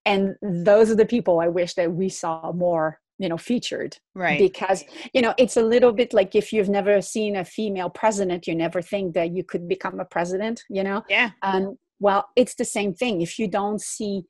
And 0.06 0.36
those 0.42 0.90
are 0.90 0.96
the 0.96 1.06
people 1.06 1.40
I 1.40 1.48
wish 1.48 1.74
that 1.76 1.92
we 1.92 2.10
saw 2.10 2.52
more, 2.54 3.00
you 3.18 3.30
know, 3.30 3.38
featured. 3.38 3.98
Right. 4.14 4.40
Because, 4.40 4.84
you 5.14 5.22
know, 5.22 5.34
it's 5.38 5.58
a 5.58 5.62
little 5.64 5.92
bit 5.92 6.14
like 6.14 6.36
if 6.36 6.52
you've 6.54 6.70
never 6.70 7.02
seen 7.02 7.36
a 7.36 7.46
female 7.46 7.90
president, 7.90 8.48
you 8.48 8.56
never 8.56 8.82
think 8.82 9.14
that 9.14 9.36
you 9.36 9.44
could 9.44 9.68
become 9.68 10.00
a 10.00 10.06
president, 10.06 10.64
you 10.70 10.84
know? 10.84 11.04
Yeah. 11.10 11.32
And 11.44 11.78
well, 12.00 12.30
it's 12.36 12.56
the 12.56 12.66
same 12.66 12.94
thing. 12.94 13.22
If 13.22 13.38
you 13.40 13.48
don't 13.48 13.82
see 13.82 14.24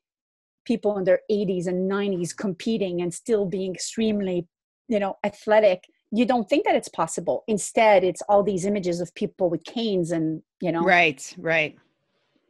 people 0.64 0.98
in 0.98 1.04
their 1.04 1.20
80s 1.30 1.66
and 1.66 1.90
90s 1.90 2.36
competing 2.36 3.00
and 3.00 3.12
still 3.14 3.46
being 3.46 3.74
extremely, 3.74 4.46
you 4.88 4.98
know, 4.98 5.16
athletic, 5.24 5.84
you 6.12 6.24
don't 6.24 6.48
think 6.48 6.64
that 6.64 6.74
it's 6.74 6.88
possible. 6.88 7.44
Instead 7.48 8.04
it's 8.04 8.22
all 8.28 8.42
these 8.42 8.64
images 8.64 9.00
of 9.00 9.14
people 9.14 9.50
with 9.50 9.64
canes 9.64 10.10
and 10.10 10.42
you 10.60 10.72
know 10.72 10.82
right 10.82 11.34
right. 11.38 11.76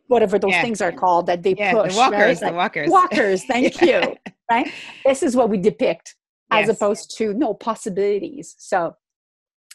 whatever 0.08 0.38
those 0.38 0.52
yeah. 0.52 0.62
things 0.62 0.80
are 0.80 0.92
called 0.92 1.26
that 1.26 1.42
they 1.42 1.54
yeah, 1.56 1.72
push 1.72 1.92
the 1.92 1.98
walkers 1.98 2.20
right? 2.20 2.42
like, 2.42 2.52
the 2.52 2.56
walkers. 2.56 2.90
Walkers 2.90 3.44
thank 3.48 3.80
yeah. 3.80 4.06
you 4.06 4.16
right? 4.50 4.70
This 5.04 5.22
is 5.22 5.36
what 5.36 5.50
we 5.50 5.58
depict 5.58 6.14
as 6.50 6.68
opposed 6.68 7.16
to 7.18 7.34
no 7.34 7.54
possibilities. 7.54 8.54
So 8.58 8.94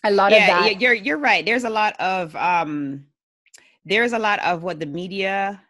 a 0.04 0.12
lot 0.12 0.32
yeah, 0.32 0.38
of 0.38 0.48
that 0.48 0.72
yeah, 0.72 0.78
you're 0.80 0.94
you're 0.94 1.18
right. 1.18 1.46
There's 1.46 1.64
a 1.64 1.70
lot 1.70 2.00
of 2.00 2.36
um 2.36 3.06
there's 3.86 4.14
a 4.14 4.20
lot 4.20 4.40
of 4.40 4.64
what 4.64 4.80
the 4.80 4.86
media 4.86 5.62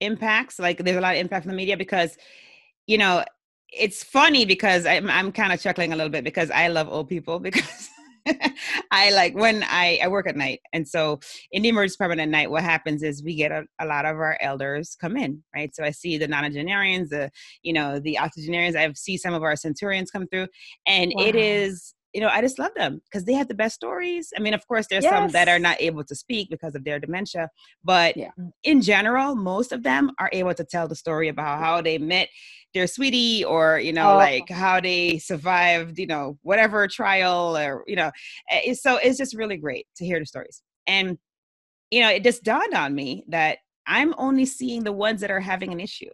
impacts 0.00 0.58
like 0.58 0.78
there's 0.78 0.96
a 0.96 1.00
lot 1.00 1.14
of 1.14 1.20
impact 1.20 1.44
from 1.44 1.50
the 1.50 1.56
media 1.56 1.76
because 1.76 2.16
you 2.86 2.98
know 2.98 3.24
it's 3.76 4.02
funny 4.02 4.44
because 4.44 4.86
I'm 4.86 5.10
I'm 5.10 5.32
kind 5.32 5.52
of 5.52 5.60
chuckling 5.60 5.92
a 5.92 5.96
little 5.96 6.10
bit 6.10 6.24
because 6.24 6.50
I 6.50 6.68
love 6.68 6.88
old 6.88 7.08
people 7.08 7.38
because 7.48 7.90
I 8.90 9.10
like 9.10 9.34
when 9.34 9.62
I 9.64 9.98
I 10.02 10.08
work 10.08 10.26
at 10.26 10.36
night. 10.36 10.60
And 10.72 10.86
so 10.86 11.20
in 11.52 11.62
the 11.62 11.68
emergency 11.68 11.96
department 11.96 12.20
at 12.20 12.28
night 12.28 12.50
what 12.50 12.62
happens 12.62 13.02
is 13.02 13.22
we 13.22 13.34
get 13.34 13.52
a, 13.52 13.64
a 13.80 13.86
lot 13.86 14.04
of 14.04 14.16
our 14.16 14.38
elders 14.40 14.96
come 15.00 15.16
in 15.16 15.42
right? 15.54 15.74
So 15.74 15.84
I 15.84 15.90
see 15.90 16.18
the 16.18 16.28
nonagenarians 16.28 17.08
the 17.08 17.30
you 17.62 17.72
know 17.72 17.98
the 17.98 18.18
octogenarians. 18.18 18.76
I 18.76 18.90
see 18.94 19.16
some 19.16 19.34
of 19.34 19.42
our 19.42 19.56
centurions 19.56 20.10
come 20.10 20.26
through. 20.28 20.48
And 20.86 21.12
wow. 21.14 21.24
it 21.24 21.36
is 21.36 21.94
you 22.14 22.20
know, 22.20 22.28
I 22.28 22.40
just 22.40 22.60
love 22.60 22.70
them 22.76 23.02
because 23.04 23.24
they 23.24 23.32
have 23.34 23.48
the 23.48 23.54
best 23.54 23.74
stories. 23.74 24.32
I 24.36 24.40
mean, 24.40 24.54
of 24.54 24.66
course, 24.68 24.86
there's 24.88 25.02
yes. 25.02 25.12
some 25.12 25.30
that 25.32 25.48
are 25.48 25.58
not 25.58 25.80
able 25.80 26.04
to 26.04 26.14
speak 26.14 26.48
because 26.48 26.76
of 26.76 26.84
their 26.84 27.00
dementia, 27.00 27.50
but 27.82 28.16
yeah. 28.16 28.30
in 28.62 28.80
general, 28.80 29.34
most 29.34 29.72
of 29.72 29.82
them 29.82 30.12
are 30.20 30.30
able 30.32 30.54
to 30.54 30.64
tell 30.64 30.86
the 30.86 30.94
story 30.94 31.28
about 31.28 31.58
how 31.58 31.80
they 31.80 31.98
met 31.98 32.28
their 32.72 32.86
sweetie 32.86 33.44
or, 33.44 33.80
you 33.80 33.92
know, 33.92 34.12
oh. 34.12 34.16
like 34.16 34.48
how 34.48 34.80
they 34.80 35.18
survived, 35.18 35.98
you 35.98 36.06
know, 36.06 36.38
whatever 36.42 36.86
trial 36.86 37.56
or, 37.56 37.82
you 37.88 37.96
know, 37.96 38.12
eh, 38.50 38.74
so 38.74 38.96
it's 38.96 39.18
just 39.18 39.36
really 39.36 39.56
great 39.56 39.86
to 39.96 40.04
hear 40.04 40.20
the 40.20 40.26
stories. 40.26 40.62
And, 40.86 41.18
you 41.90 42.00
know, 42.00 42.10
it 42.10 42.22
just 42.22 42.44
dawned 42.44 42.74
on 42.74 42.94
me 42.94 43.24
that 43.28 43.58
I'm 43.88 44.14
only 44.18 44.46
seeing 44.46 44.84
the 44.84 44.92
ones 44.92 45.20
that 45.20 45.32
are 45.32 45.40
having 45.40 45.72
an 45.72 45.80
issue. 45.80 46.10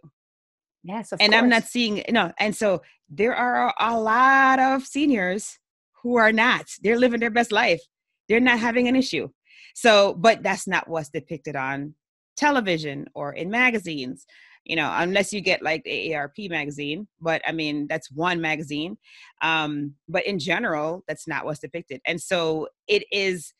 Yes, 0.83 1.11
and 1.11 1.19
course. 1.19 1.33
I'm 1.35 1.47
not 1.47 1.65
seeing, 1.65 1.97
you 1.97 2.13
know, 2.13 2.31
and 2.39 2.55
so 2.55 2.81
there 3.07 3.35
are 3.35 3.71
a 3.79 3.99
lot 3.99 4.57
of 4.57 4.83
seniors 4.87 5.59
who 6.03 6.17
are 6.17 6.31
not. 6.31 6.65
They're 6.81 6.99
living 6.99 7.19
their 7.19 7.31
best 7.31 7.51
life. 7.51 7.81
They're 8.27 8.39
not 8.39 8.59
having 8.59 8.87
an 8.87 8.95
issue. 8.95 9.29
So, 9.75 10.13
but 10.13 10.43
that's 10.43 10.67
not 10.67 10.89
what's 10.89 11.09
depicted 11.09 11.55
on 11.55 11.95
television 12.37 13.07
or 13.13 13.33
in 13.33 13.49
magazines, 13.49 14.25
you 14.65 14.75
know, 14.75 14.91
unless 14.95 15.31
you 15.31 15.41
get 15.41 15.61
like 15.61 15.83
the 15.83 16.11
AARP 16.11 16.49
magazine. 16.49 17.07
But 17.19 17.41
I 17.47 17.51
mean, 17.51 17.87
that's 17.87 18.11
one 18.11 18.41
magazine. 18.41 18.97
Um, 19.41 19.95
but 20.07 20.25
in 20.25 20.39
general, 20.39 21.03
that's 21.07 21.27
not 21.27 21.45
what's 21.45 21.59
depicted. 21.59 22.01
And 22.05 22.21
so 22.21 22.67
it 22.87 23.03
is, 23.11 23.53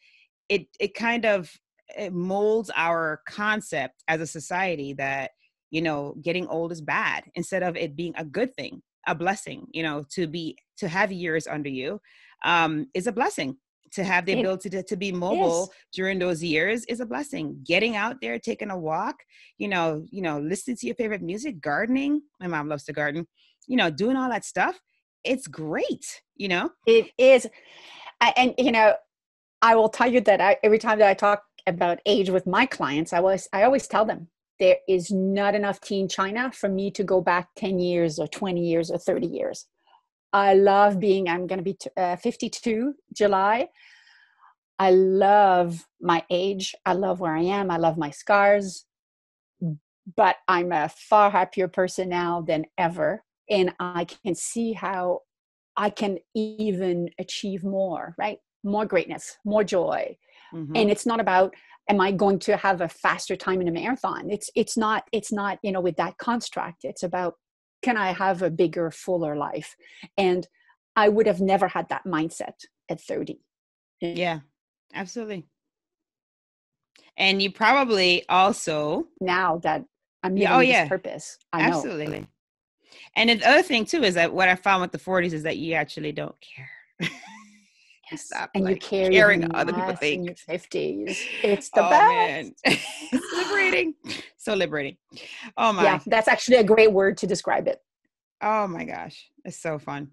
it, 0.49 0.67
it 0.79 0.93
kind 0.93 1.25
of 1.25 1.51
it 1.97 2.13
molds 2.13 2.71
our 2.75 3.21
concept 3.27 4.03
as 4.07 4.21
a 4.21 4.27
society 4.27 4.93
that, 4.93 5.31
you 5.71 5.81
know, 5.81 6.15
getting 6.21 6.47
old 6.47 6.71
is 6.71 6.81
bad 6.81 7.23
instead 7.35 7.63
of 7.63 7.75
it 7.75 7.95
being 7.95 8.13
a 8.17 8.25
good 8.25 8.53
thing, 8.55 8.81
a 9.07 9.15
blessing, 9.15 9.67
you 9.71 9.83
know, 9.83 10.05
to 10.11 10.27
be, 10.27 10.57
to 10.77 10.87
have 10.87 11.11
years 11.11 11.47
under 11.47 11.69
you 11.69 11.99
um, 12.43 12.87
is 12.93 13.07
a 13.07 13.11
blessing. 13.11 13.57
To 13.95 14.05
have 14.05 14.25
the 14.25 14.39
ability 14.39 14.69
to, 14.69 14.83
to 14.83 14.95
be 14.95 15.11
mobile 15.11 15.67
yes. 15.69 15.79
during 15.91 16.17
those 16.17 16.41
years 16.41 16.85
is 16.85 17.01
a 17.01 17.05
blessing. 17.05 17.59
Getting 17.65 17.97
out 17.97 18.21
there 18.21 18.39
taking 18.39 18.69
a 18.69 18.77
walk 18.77 19.17
you 19.57 19.67
know 19.67 20.05
you 20.09 20.21
know 20.21 20.39
listening 20.39 20.77
to 20.77 20.85
your 20.85 20.95
favorite 20.95 21.21
music 21.21 21.59
gardening. 21.59 22.21
My 22.39 22.47
mom 22.47 22.69
loves 22.69 22.85
to 22.85 22.93
garden. 22.93 23.27
You 23.67 23.75
know 23.75 23.89
doing 23.89 24.15
all 24.15 24.29
that 24.29 24.45
stuff 24.45 24.79
it's 25.23 25.45
great 25.45 26.21
you 26.41 26.47
know? 26.47 26.71
It 26.87 27.11
is. 27.17 27.47
And 28.35 28.55
you 28.57 28.71
know 28.71 28.93
i 29.61 29.75
will 29.75 29.89
tell 29.89 30.11
you 30.11 30.21
that 30.21 30.41
I, 30.41 30.57
every 30.63 30.77
time 30.79 30.99
that 30.99 31.07
i 31.07 31.13
talk 31.13 31.43
about 31.67 31.99
age 32.05 32.29
with 32.29 32.45
my 32.45 32.65
clients 32.65 33.13
i 33.13 33.19
was 33.19 33.47
i 33.51 33.63
always 33.63 33.87
tell 33.87 34.05
them 34.05 34.27
there 34.59 34.77
is 34.87 35.11
not 35.11 35.55
enough 35.55 35.81
teen 35.81 36.07
china 36.07 36.51
for 36.51 36.69
me 36.69 36.91
to 36.91 37.03
go 37.03 37.19
back 37.19 37.49
10 37.57 37.79
years 37.79 38.19
or 38.19 38.27
20 38.27 38.61
years 38.61 38.91
or 38.91 38.99
30 38.99 39.25
years 39.25 39.65
I 40.33 40.53
love 40.53 40.99
being, 40.99 41.27
I'm 41.27 41.47
going 41.47 41.59
to 41.59 41.63
be 41.63 41.77
uh, 41.97 42.15
52 42.15 42.93
July. 43.13 43.69
I 44.79 44.91
love 44.91 45.85
my 46.01 46.23
age. 46.29 46.73
I 46.85 46.93
love 46.93 47.19
where 47.19 47.35
I 47.35 47.43
am. 47.43 47.69
I 47.69 47.77
love 47.77 47.97
my 47.97 48.09
scars. 48.09 48.85
But 50.15 50.37
I'm 50.47 50.71
a 50.71 50.89
far 50.89 51.29
happier 51.29 51.67
person 51.67 52.09
now 52.09 52.41
than 52.41 52.65
ever. 52.77 53.23
And 53.49 53.73
I 53.79 54.05
can 54.05 54.33
see 54.33 54.73
how 54.73 55.19
I 55.77 55.89
can 55.89 56.17
even 56.33 57.09
achieve 57.19 57.63
more, 57.63 58.15
right? 58.17 58.39
More 58.63 58.85
greatness, 58.85 59.37
more 59.45 59.63
joy. 59.63 60.17
Mm-hmm. 60.53 60.75
And 60.75 60.89
it's 60.89 61.05
not 61.05 61.19
about 61.19 61.53
am 61.89 61.99
I 61.99 62.11
going 62.11 62.39
to 62.39 62.55
have 62.57 62.81
a 62.81 62.87
faster 62.87 63.35
time 63.35 63.61
in 63.61 63.67
a 63.67 63.71
marathon? 63.71 64.29
It's 64.29 64.49
it's 64.55 64.77
not 64.77 65.03
it's 65.11 65.31
not, 65.31 65.59
you 65.61 65.71
know, 65.71 65.81
with 65.81 65.97
that 65.97 66.17
construct. 66.17 66.83
It's 66.83 67.03
about 67.03 67.35
can 67.81 67.97
I 67.97 68.13
have 68.13 68.41
a 68.41 68.49
bigger, 68.49 68.91
fuller 68.91 69.35
life? 69.35 69.75
And 70.17 70.47
I 70.95 71.09
would 71.09 71.27
have 71.27 71.41
never 71.41 71.67
had 71.67 71.89
that 71.89 72.05
mindset 72.05 72.65
at 72.89 73.01
30. 73.01 73.39
Yeah, 74.01 74.39
absolutely. 74.93 75.45
And 77.17 77.41
you 77.41 77.51
probably 77.51 78.27
also 78.29 79.07
now 79.19 79.57
that 79.59 79.83
I'm 80.23 80.35
living 80.35 80.47
oh, 80.49 80.59
yeah. 80.59 80.87
purpose. 80.87 81.37
I 81.53 81.61
absolutely. 81.61 82.21
Know. 82.21 82.27
And 83.15 83.29
the 83.29 83.47
other 83.47 83.63
thing 83.63 83.85
too 83.85 84.03
is 84.03 84.15
that 84.15 84.33
what 84.33 84.49
I 84.49 84.55
found 84.55 84.81
with 84.81 84.91
the 84.91 84.97
40s 84.97 85.33
is 85.33 85.43
that 85.43 85.57
you 85.57 85.73
actually 85.73 86.11
don't 86.11 86.35
care. 86.39 87.09
Yes. 88.11 88.25
Stop, 88.25 88.49
and 88.55 88.65
like, 88.65 88.75
you 88.75 88.89
carry 88.89 89.15
caring 89.15 89.55
other 89.55 89.71
people 89.71 89.95
think. 89.95 90.19
in 90.19 90.25
your 90.25 90.35
50s. 90.35 91.17
It's 91.43 91.69
the 91.69 91.85
oh, 91.85 91.89
best. 91.89 92.51
it's 92.65 93.33
liberating. 93.33 93.93
So 94.41 94.55
liberating. 94.55 94.97
Oh 95.55 95.71
my. 95.71 95.83
Yeah, 95.83 95.99
that's 96.07 96.27
actually 96.27 96.57
a 96.57 96.63
great 96.63 96.91
word 96.91 97.15
to 97.17 97.27
describe 97.27 97.67
it. 97.67 97.77
Oh 98.41 98.67
my 98.67 98.85
gosh. 98.85 99.29
It's 99.45 99.61
so 99.61 99.77
fun. 99.77 100.09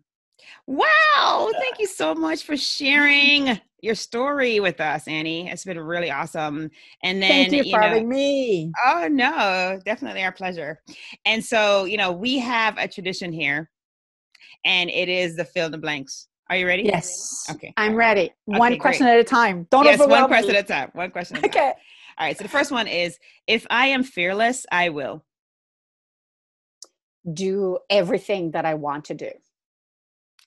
Wow. 0.67 1.51
Thank 1.59 1.79
you 1.79 1.87
so 1.87 2.15
much 2.15 2.45
for 2.45 2.55
sharing 2.55 3.59
your 3.81 3.95
story 3.95 4.61
with 4.61 4.83
us, 4.83 5.09
Annie. 5.09 5.49
It's 5.49 5.65
been 5.65 5.81
really 5.81 6.11
awesome. 6.11 6.71
And 7.03 7.23
then 7.23 7.31
Thank 7.31 7.53
you, 7.53 7.63
you 7.63 7.71
for 7.71 7.81
know, 7.81 7.87
having 7.87 8.07
me. 8.07 8.71
Oh 8.85 9.09
no, 9.11 9.81
definitely 9.87 10.23
our 10.23 10.33
pleasure. 10.33 10.79
And 11.25 11.43
so, 11.43 11.87
you 11.87 11.97
know, 11.97 12.13
we 12.13 12.39
have 12.39 12.77
a 12.77 12.87
tradition 12.87 13.33
here, 13.33 13.71
and 14.67 14.91
it 14.91 15.09
is 15.09 15.37
the 15.37 15.47
fill 15.47 15.67
in 15.67 15.73
the 15.73 15.79
blanks. 15.79 16.29
Are 16.51 16.57
you 16.57 16.67
ready? 16.67 16.83
Yes. 16.83 17.47
Okay. 17.51 17.73
I'm 17.79 17.95
ready. 17.95 18.31
Okay, 18.49 18.59
one 18.59 18.79
question 18.79 19.07
great. 19.07 19.15
at 19.15 19.21
a 19.21 19.25
time. 19.25 19.67
Don't 19.71 19.87
yes, 19.87 19.99
overwhelm 19.99 20.23
one 20.23 20.29
question 20.29 20.53
me. 20.53 20.59
at 20.59 20.65
a 20.65 20.69
time. 20.69 20.91
One 20.93 21.11
question. 21.11 21.39
okay. 21.45 21.73
All 22.19 22.27
right. 22.27 22.37
So 22.37 22.43
the 22.45 22.51
first 22.51 22.71
one 22.71 22.87
is: 22.87 23.19
If 23.47 23.67
I 23.71 23.89
am 23.89 24.03
fearless, 24.03 24.67
I 24.73 24.91
will 24.91 25.25
do 27.33 27.79
everything 27.91 28.53
that 28.53 28.65
I 28.65 28.75
want 28.75 29.07
to 29.07 29.15
do. 29.15 29.31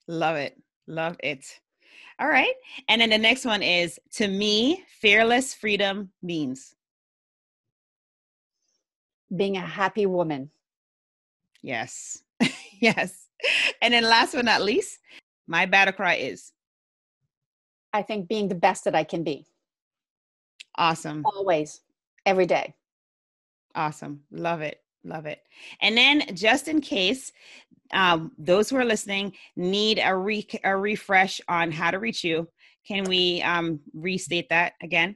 Love 0.07 0.37
it. 0.37 0.57
Love 0.87 1.17
it. 1.23 1.59
All 2.19 2.27
right. 2.27 2.53
And 2.89 3.01
then 3.01 3.09
the 3.09 3.17
next 3.17 3.45
one 3.45 3.63
is: 3.63 3.99
To 4.13 4.27
me, 4.27 4.83
fearless 5.01 5.53
freedom 5.53 6.11
means 6.21 6.75
being 9.35 9.57
a 9.57 9.61
happy 9.61 10.05
woman. 10.05 10.51
Yes. 11.61 12.23
yes. 12.81 13.27
And 13.81 13.93
then 13.93 14.03
last 14.03 14.33
but 14.33 14.45
not 14.45 14.61
least, 14.61 14.99
my 15.47 15.65
battle 15.65 15.93
cry 15.93 16.15
is 16.15 16.51
I 17.93 18.01
think 18.03 18.27
being 18.27 18.47
the 18.47 18.55
best 18.55 18.85
that 18.85 18.95
I 18.95 19.03
can 19.03 19.23
be. 19.23 19.47
Awesome. 20.75 21.23
Always, 21.25 21.81
every 22.25 22.45
day. 22.45 22.73
Awesome. 23.75 24.21
Love 24.31 24.61
it. 24.61 24.81
Love 25.03 25.25
it. 25.25 25.41
And 25.81 25.97
then, 25.97 26.35
just 26.35 26.67
in 26.67 26.81
case 26.81 27.31
um, 27.93 28.31
those 28.37 28.69
who 28.69 28.77
are 28.77 28.85
listening 28.85 29.33
need 29.55 29.99
a, 30.03 30.15
re- 30.15 30.47
a 30.63 30.75
refresh 30.75 31.41
on 31.47 31.71
how 31.71 31.91
to 31.91 31.99
reach 31.99 32.23
you, 32.23 32.47
can 32.87 33.03
we 33.05 33.41
um, 33.41 33.79
restate 33.93 34.49
that 34.49 34.73
again? 34.81 35.15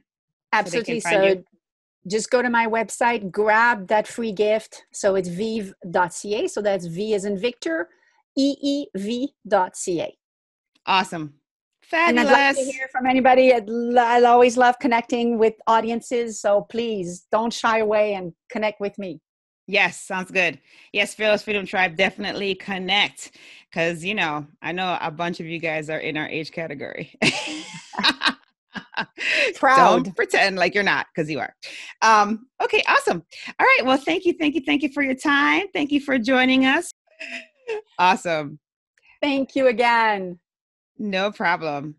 Absolutely. 0.52 1.00
So, 1.00 1.10
so 1.10 1.42
just 2.06 2.30
go 2.30 2.42
to 2.42 2.50
my 2.50 2.66
website, 2.66 3.30
grab 3.30 3.88
that 3.88 4.06
free 4.06 4.32
gift. 4.32 4.84
So 4.92 5.14
it's 5.16 5.28
veev.ca. 5.28 6.46
So 6.48 6.62
that's 6.62 6.86
V 6.86 7.14
as 7.14 7.24
in 7.24 7.38
Victor, 7.38 7.88
eev.ca. 8.38 10.18
Awesome. 10.86 11.34
Fabulous. 11.90 12.26
And 12.26 12.34
I'd 12.34 12.56
love 12.56 12.56
to 12.56 12.72
hear 12.72 12.88
from 12.90 13.06
anybody. 13.06 13.52
I'd, 13.54 13.70
I 13.70 14.22
always 14.24 14.56
love 14.56 14.76
connecting 14.80 15.38
with 15.38 15.54
audiences. 15.68 16.40
So 16.40 16.62
please 16.62 17.26
don't 17.30 17.52
shy 17.52 17.78
away 17.78 18.14
and 18.14 18.32
connect 18.50 18.80
with 18.80 18.98
me. 18.98 19.20
Yes, 19.68 20.00
sounds 20.00 20.30
good. 20.30 20.60
Yes, 20.92 21.14
Fearless 21.14 21.42
Freedom 21.42 21.66
Tribe, 21.66 21.96
definitely 21.96 22.54
connect 22.54 23.32
because, 23.70 24.04
you 24.04 24.14
know, 24.14 24.46
I 24.62 24.72
know 24.72 24.96
a 25.00 25.10
bunch 25.10 25.40
of 25.40 25.46
you 25.46 25.58
guys 25.58 25.90
are 25.90 25.98
in 25.98 26.16
our 26.16 26.28
age 26.28 26.52
category. 26.52 27.12
Proud. 29.56 30.04
Don't 30.04 30.16
pretend 30.16 30.56
like 30.56 30.74
you're 30.74 30.84
not 30.84 31.06
because 31.14 31.30
you 31.30 31.40
are. 31.40 31.54
Um, 32.02 32.46
okay, 32.62 32.82
awesome. 32.88 33.22
All 33.58 33.66
right. 33.66 33.84
Well, 33.84 33.96
thank 33.96 34.24
you, 34.24 34.34
thank 34.38 34.54
you, 34.54 34.62
thank 34.64 34.82
you 34.82 34.90
for 34.92 35.02
your 35.02 35.14
time. 35.14 35.66
Thank 35.72 35.90
you 35.92 36.00
for 36.00 36.18
joining 36.18 36.64
us. 36.64 36.90
Awesome. 37.98 38.60
Thank 39.20 39.56
you 39.56 39.66
again. 39.66 40.38
No 40.98 41.32
problem. 41.32 41.96